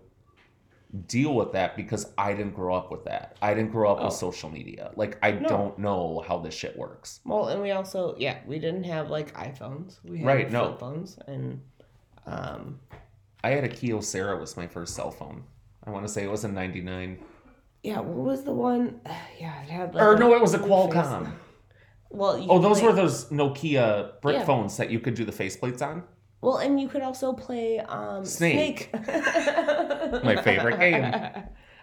deal 1.07 1.33
with 1.35 1.51
that 1.53 1.75
because 1.75 2.03
i 2.17 2.33
didn't 2.33 2.55
grow 2.61 2.73
up 2.75 2.91
with 2.91 3.03
that 3.05 3.37
i 3.41 3.53
didn't 3.55 3.71
grow 3.71 3.91
up 3.91 3.99
Oh. 4.01 4.05
with 4.05 4.13
social 4.13 4.49
media 4.59 4.91
like 4.95 5.17
i 5.23 5.31
No. 5.31 5.47
don't 5.55 5.79
know 5.79 6.23
how 6.27 6.37
this 6.39 6.53
shit 6.61 6.75
works 6.77 7.21
Well, 7.25 7.47
and 7.51 7.61
we 7.61 7.71
also, 7.71 8.15
yeah, 8.17 8.37
we 8.51 8.57
didn't 8.65 8.85
have 8.95 9.09
like 9.17 9.29
iPhones. 9.35 9.89
We 10.03 10.17
had 10.19 10.27
Right, 10.27 10.51
no. 10.51 10.75
phones, 10.83 11.17
and 11.27 11.61
um, 12.25 12.79
i 13.43 13.49
had 13.55 13.63
a 13.63 13.69
kyocera 13.69 14.39
was 14.39 14.57
my 14.57 14.67
first 14.67 14.95
cell 14.95 15.11
phone 15.11 15.43
i 15.89 15.91
want 15.91 16.06
to 16.08 16.12
say 16.12 16.23
it 16.23 16.30
was 16.30 16.43
a 16.43 16.47
99 16.47 17.19
yeah, 17.82 17.99
what 18.02 18.25
was 18.32 18.43
the 18.43 18.52
one? 18.52 18.99
Yeah, 19.39 19.62
it 19.63 19.69
had 19.69 19.95
like. 19.95 20.04
or 20.04 20.17
no 20.17 20.34
it 20.36 20.41
was 20.41 20.54
a 20.54 20.60
face. 20.60 20.67
qualcomm 20.67 21.32
Well, 22.10 22.38
you 22.38 22.47
oh 22.49 22.60
those 22.60 22.80
play- 22.80 22.88
were 22.89 22.93
those 22.95 23.25
nokia 23.30 24.19
brick 24.21 24.38
Yeah. 24.38 24.45
phones 24.45 24.75
that 24.78 24.89
you 24.91 24.99
could 24.99 25.15
do 25.15 25.23
the 25.25 25.32
faceplates 25.32 25.82
on 25.82 26.04
Well, 26.41 26.58
and 26.58 26.80
you 26.82 26.88
could 26.88 27.02
also 27.02 27.34
play 27.34 27.80
um, 27.80 28.23
Snake. 28.25 28.89
Snake. 28.91 30.23
My 30.30 30.36
favorite 30.41 30.78
game. 30.80 31.04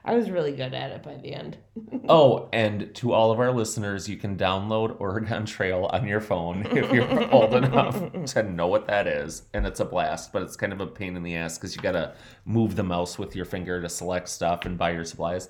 I 0.07 0.14
was 0.14 0.31
really 0.31 0.53
good 0.53 0.73
at 0.73 0.92
it 0.92 1.03
by 1.03 1.16
the 1.16 1.35
end. 1.35 1.59
Oh, 2.09 2.49
and 2.53 2.95
to 2.97 3.12
all 3.12 3.33
of 3.33 3.40
our 3.40 3.51
listeners, 3.51 4.09
you 4.09 4.16
can 4.16 4.37
download 4.37 5.01
Oregon 5.01 5.45
Trail 5.45 5.90
on 5.92 6.07
your 6.07 6.21
phone 6.21 6.64
if 6.66 6.92
you're 6.92 7.29
old 7.35 7.53
enough 7.53 8.12
to 8.27 8.42
know 8.45 8.69
what 8.69 8.87
that 8.87 9.09
is. 9.09 9.42
And 9.53 9.66
it's 9.66 9.81
a 9.81 9.85
blast, 9.85 10.33
but 10.33 10.42
it's 10.42 10.55
kind 10.55 10.73
of 10.73 10.81
a 10.81 10.87
pain 10.87 11.16
in 11.16 11.25
the 11.25 11.35
ass 11.35 11.59
because 11.59 11.75
you 11.75 11.83
got 11.83 11.92
to 11.92 12.14
move 12.45 12.77
the 12.77 12.85
mouse 12.85 13.19
with 13.19 13.35
your 13.35 13.45
finger 13.45 13.83
to 13.83 13.88
select 13.88 14.29
stuff 14.29 14.64
and 14.66 14.79
buy 14.79 14.92
your 14.92 15.05
supplies. 15.05 15.49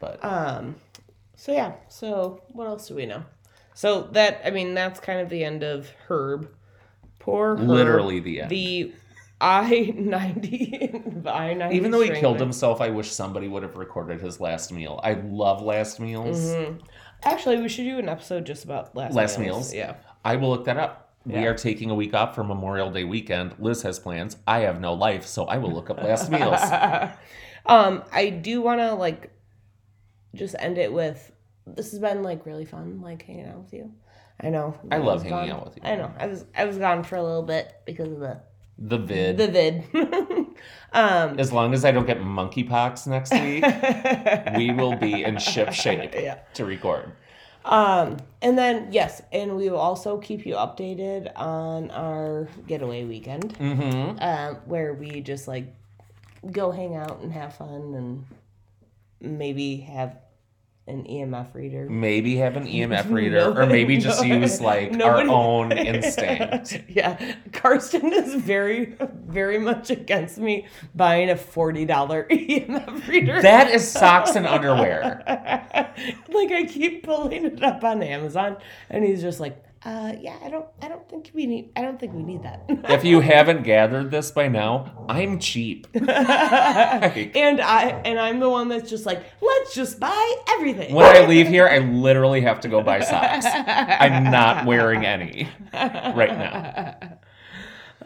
But 0.00 0.18
Um, 0.24 0.74
so 1.36 1.52
yeah. 1.52 1.74
So 1.88 2.42
what 2.48 2.66
else 2.66 2.88
do 2.88 2.96
we 2.96 3.06
know? 3.06 3.22
So 3.74 4.02
that 4.12 4.40
I 4.44 4.50
mean 4.50 4.74
that's 4.74 4.98
kind 4.98 5.20
of 5.20 5.28
the 5.28 5.44
end 5.44 5.62
of 5.62 5.88
Herb. 6.08 6.48
Poor 7.20 7.56
Herb. 7.56 7.60
literally 7.68 8.18
the 8.18 8.40
end. 8.42 8.50
the 8.50 8.92
I 9.40 9.92
ninety 9.96 10.90
I 11.26 11.54
ninety. 11.54 11.76
Even 11.76 11.90
though 11.90 12.00
he 12.00 12.10
killed 12.10 12.40
himself, 12.40 12.80
I 12.80 12.90
wish 12.90 13.10
somebody 13.10 13.48
would 13.48 13.62
have 13.62 13.76
recorded 13.76 14.20
his 14.20 14.40
last 14.40 14.72
meal. 14.72 15.00
I 15.02 15.14
love 15.14 15.60
last 15.60 16.00
meals. 16.00 16.38
Mm-hmm. 16.40 16.78
Actually, 17.24 17.60
we 17.60 17.68
should 17.68 17.84
do 17.84 17.98
an 17.98 18.08
episode 18.08 18.44
just 18.46 18.64
about 18.64 18.94
last 18.96 19.14
Last 19.14 19.38
meals. 19.38 19.72
meals? 19.72 19.74
Yeah. 19.74 19.96
I 20.24 20.36
will 20.36 20.50
look 20.50 20.64
that 20.66 20.76
up. 20.76 21.14
We 21.26 21.34
Yeah. 21.34 21.44
are 21.46 21.54
taking 21.54 21.90
a 21.90 21.94
week 21.94 22.12
off 22.14 22.34
for 22.34 22.44
Memorial 22.44 22.90
Day 22.90 23.04
weekend. 23.04 23.54
Liz 23.58 23.82
has 23.82 23.98
plans. 23.98 24.36
I 24.46 24.60
have 24.60 24.80
no 24.80 24.92
life, 24.94 25.24
so 25.26 25.44
I 25.46 25.56
will 25.58 25.72
look 25.72 25.88
up 25.90 26.02
last 26.02 26.30
meals. 26.30 26.60
um, 27.66 28.02
I 28.12 28.28
do 28.30 28.60
want 28.62 28.80
to 28.80 28.94
like 28.94 29.30
just 30.34 30.54
end 30.58 30.78
it 30.78 30.92
with 30.92 31.32
this 31.66 31.90
has 31.92 32.00
been 32.00 32.22
like 32.22 32.44
really 32.46 32.66
fun, 32.66 33.00
like 33.00 33.22
hanging 33.22 33.46
out 33.48 33.58
with 33.62 33.72
you. 33.72 33.90
I 34.40 34.50
know. 34.50 34.74
I 34.90 34.98
love 34.98 35.22
hanging 35.22 35.48
gone- 35.48 35.50
out 35.50 35.64
with 35.66 35.76
you. 35.76 35.82
I 35.84 35.96
know. 35.96 36.12
I 36.18 36.26
was 36.26 36.44
I 36.56 36.64
was 36.66 36.76
gone 36.78 37.04
for 37.04 37.16
a 37.16 37.22
little 37.22 37.42
bit 37.42 37.72
because 37.86 38.12
of 38.12 38.20
the 38.20 38.40
The 38.78 38.98
vid. 38.98 39.36
the 39.36 39.48
vid. 39.48 39.84
um, 40.92 41.38
as 41.38 41.52
long 41.52 41.74
as 41.74 41.84
I 41.84 41.92
don't 41.92 42.06
get 42.06 42.20
monkeypox 42.20 43.06
next 43.06 43.32
week, 43.32 43.64
we 44.56 44.72
will 44.72 44.96
be 44.96 45.22
in 45.24 45.38
ship 45.38 45.72
shape 45.84 46.12
Yeah. 46.14 46.38
to 46.54 46.64
record. 46.64 47.12
Um, 47.64 48.18
and 48.42 48.58
then 48.58 48.88
yes, 48.92 49.22
and 49.32 49.56
we 49.56 49.70
will 49.70 49.78
also 49.78 50.18
keep 50.18 50.44
you 50.44 50.54
updated 50.54 51.32
on 51.36 51.90
our 51.92 52.48
getaway 52.66 53.04
weekend, 53.04 53.54
Mm-hmm. 53.58 54.18
um, 54.20 54.56
where 54.66 54.92
we 54.92 55.20
just 55.22 55.48
like 55.48 55.72
go 56.52 56.70
hang 56.70 56.94
out 56.94 57.20
and 57.22 57.32
have 57.32 57.54
fun 57.56 57.94
and 57.94 58.26
maybe 59.20 59.76
have 59.78 60.18
an 60.86 61.04
EMF 61.04 61.54
reader. 61.54 61.88
Maybe 61.88 62.36
have 62.36 62.56
an 62.56 62.66
EMF 62.66 63.10
reader, 63.12 63.58
or 63.58 63.64
maybe 63.66 63.96
just 63.96 64.24
use 64.24 64.60
like 64.60 64.92
nobody- 64.92 65.28
our 65.28 65.34
own 65.34 65.72
instinct. 65.72 66.82
yeah, 66.88 67.36
Karsten 67.52 68.12
is 68.12 68.34
very, 68.34 68.94
very 69.26 69.58
much 69.58 69.90
against 69.90 70.38
me 70.38 70.66
buying 70.94 71.30
a 71.30 71.36
forty 71.36 71.84
dollar 71.86 72.24
EMF 72.30 73.08
reader. 73.08 73.40
That 73.40 73.70
is 73.70 73.88
socks 73.90 74.36
and 74.36 74.46
underwear. 74.46 75.22
like 75.26 76.52
I 76.52 76.64
keep 76.68 77.02
pulling 77.04 77.44
it 77.46 77.62
up 77.62 77.82
on 77.82 78.02
Amazon, 78.02 78.58
and 78.90 79.04
he's 79.04 79.22
just 79.22 79.40
like, 79.40 79.62
Uh, 79.84 80.14
yeah, 80.18 80.38
I 80.42 80.48
don't, 80.48 80.66
I 80.80 80.88
don't 80.88 81.06
think 81.10 81.30
we 81.34 81.44
need, 81.44 81.70
I 81.76 81.82
don't 81.82 82.00
think 82.00 82.14
we 82.14 82.22
need 82.22 82.42
that. 82.42 82.64
If 82.88 83.04
you 83.04 83.20
haven't 83.32 83.64
gathered 83.64 84.10
this 84.10 84.30
by 84.30 84.48
now, 84.48 85.06
I'm 85.10 85.38
cheap. 85.38 85.86
and 85.94 86.08
I, 87.60 88.00
and 88.04 88.18
I'm 88.18 88.40
the 88.40 88.48
one 88.48 88.68
that's 88.68 88.88
just 88.88 89.04
like, 89.04 89.22
let's 89.42 89.74
just 89.74 90.00
buy 90.00 90.36
everything. 90.48 90.94
When 90.94 91.04
I 91.04 91.26
leave 91.26 91.48
here, 91.48 91.68
I 91.68 91.80
literally 91.80 92.40
have 92.40 92.60
to 92.60 92.68
go 92.68 92.82
buy 92.82 93.00
socks. 93.00 93.44
I'm 93.46 94.24
not 94.24 94.64
wearing 94.64 95.04
any 95.04 95.48
right 95.74 96.38
now. 96.38 96.96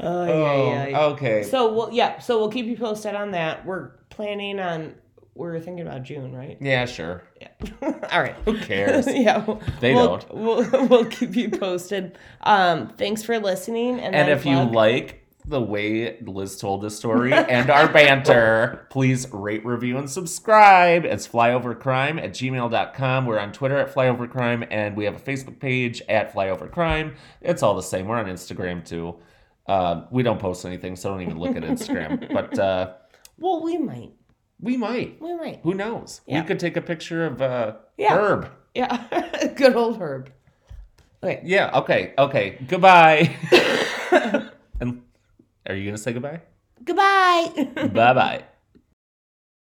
Oh, 0.00 0.26
yeah, 0.26 0.86
yeah. 0.86 1.00
okay. 1.06 1.42
So 1.44 1.72
we'll, 1.72 1.92
yeah, 1.92 2.18
so 2.18 2.38
we'll 2.38 2.50
keep 2.50 2.66
you 2.66 2.76
posted 2.76 3.14
on 3.14 3.32
that. 3.32 3.64
We're 3.64 3.90
planning 4.10 4.58
on, 4.60 4.94
we're 5.38 5.60
thinking 5.60 5.86
about 5.86 6.02
June, 6.02 6.34
right? 6.34 6.58
yeah, 6.60 6.84
sure. 6.84 7.22
Yeah. 7.40 7.48
All 8.12 8.20
right. 8.22 8.34
Who 8.44 8.58
cares? 8.58 9.06
yeah, 9.12 9.44
we'll- 9.44 9.62
They 9.80 9.94
we'll, 9.94 10.18
don't. 10.18 10.34
We'll, 10.34 10.86
we'll 10.88 11.04
keep 11.06 11.34
you 11.36 11.48
posted. 11.50 12.18
Um, 12.42 12.88
thanks 12.88 13.22
for 13.22 13.38
listening. 13.38 14.00
And, 14.00 14.14
And 14.14 14.30
if 14.30 14.44
you 14.44 14.58
like 14.62 15.24
the 15.46 15.60
way 15.62 16.18
Liz 16.20 16.58
told 16.58 16.82
the 16.82 16.90
story 16.90 17.32
and 17.32 17.70
our 17.70 17.88
banter, 17.90 18.86
please 18.90 19.26
rate, 19.32 19.64
review, 19.64 19.96
and 19.96 20.10
subscribe. 20.10 21.06
It's 21.06 21.26
flyovercrime 21.26 22.22
at 22.22 22.32
gmail.com. 22.32 23.24
We're 23.24 23.38
on 23.38 23.52
Twitter 23.52 23.78
at 23.78 23.94
flyovercrime, 23.94 24.66
and 24.70 24.94
we 24.94 25.06
have 25.06 25.16
a 25.16 25.18
Facebook 25.20 25.58
page 25.58 26.02
at 26.08 26.34
flyovercrime. 26.34 27.14
It's 27.40 27.62
all 27.62 27.74
the 27.74 27.82
same. 27.82 28.06
We're 28.08 28.18
on 28.18 28.26
Instagram 28.26 28.84
too. 28.86 29.16
Uh, 29.66 30.04
we 30.10 30.22
don't 30.22 30.38
post 30.40 30.64
anything, 30.66 30.96
so 30.96 31.10
don't 31.10 31.22
even 31.22 31.38
look 31.38 31.56
at 31.56 31.62
Instagram. 31.62 32.30
but 32.32 32.58
uh, 32.58 32.92
well, 33.38 33.62
we 33.62 33.78
might, 33.78 34.12
we 34.60 34.76
might. 34.76 35.20
we 35.20 35.34
might. 35.34 35.60
Who 35.62 35.74
knows? 35.74 36.20
Yeah. 36.26 36.40
We 36.40 36.46
could 36.46 36.58
take 36.58 36.76
a 36.76 36.82
picture 36.82 37.26
of 37.26 37.40
uh, 37.42 37.76
Yeah. 37.96 38.16
Herb. 38.16 38.50
Yeah, 38.74 39.52
good 39.56 39.74
old 39.74 39.98
Herb. 39.98 40.30
Okay. 41.22 41.40
Yeah. 41.44 41.70
Okay. 41.80 42.14
Okay. 42.16 42.58
Goodbye. 42.68 43.34
and 44.80 45.02
are 45.66 45.74
you 45.74 45.84
gonna 45.86 45.98
say 45.98 46.12
goodbye? 46.12 46.42
Goodbye. 46.84 47.48
bye 47.92 48.14
bye. 48.14 48.44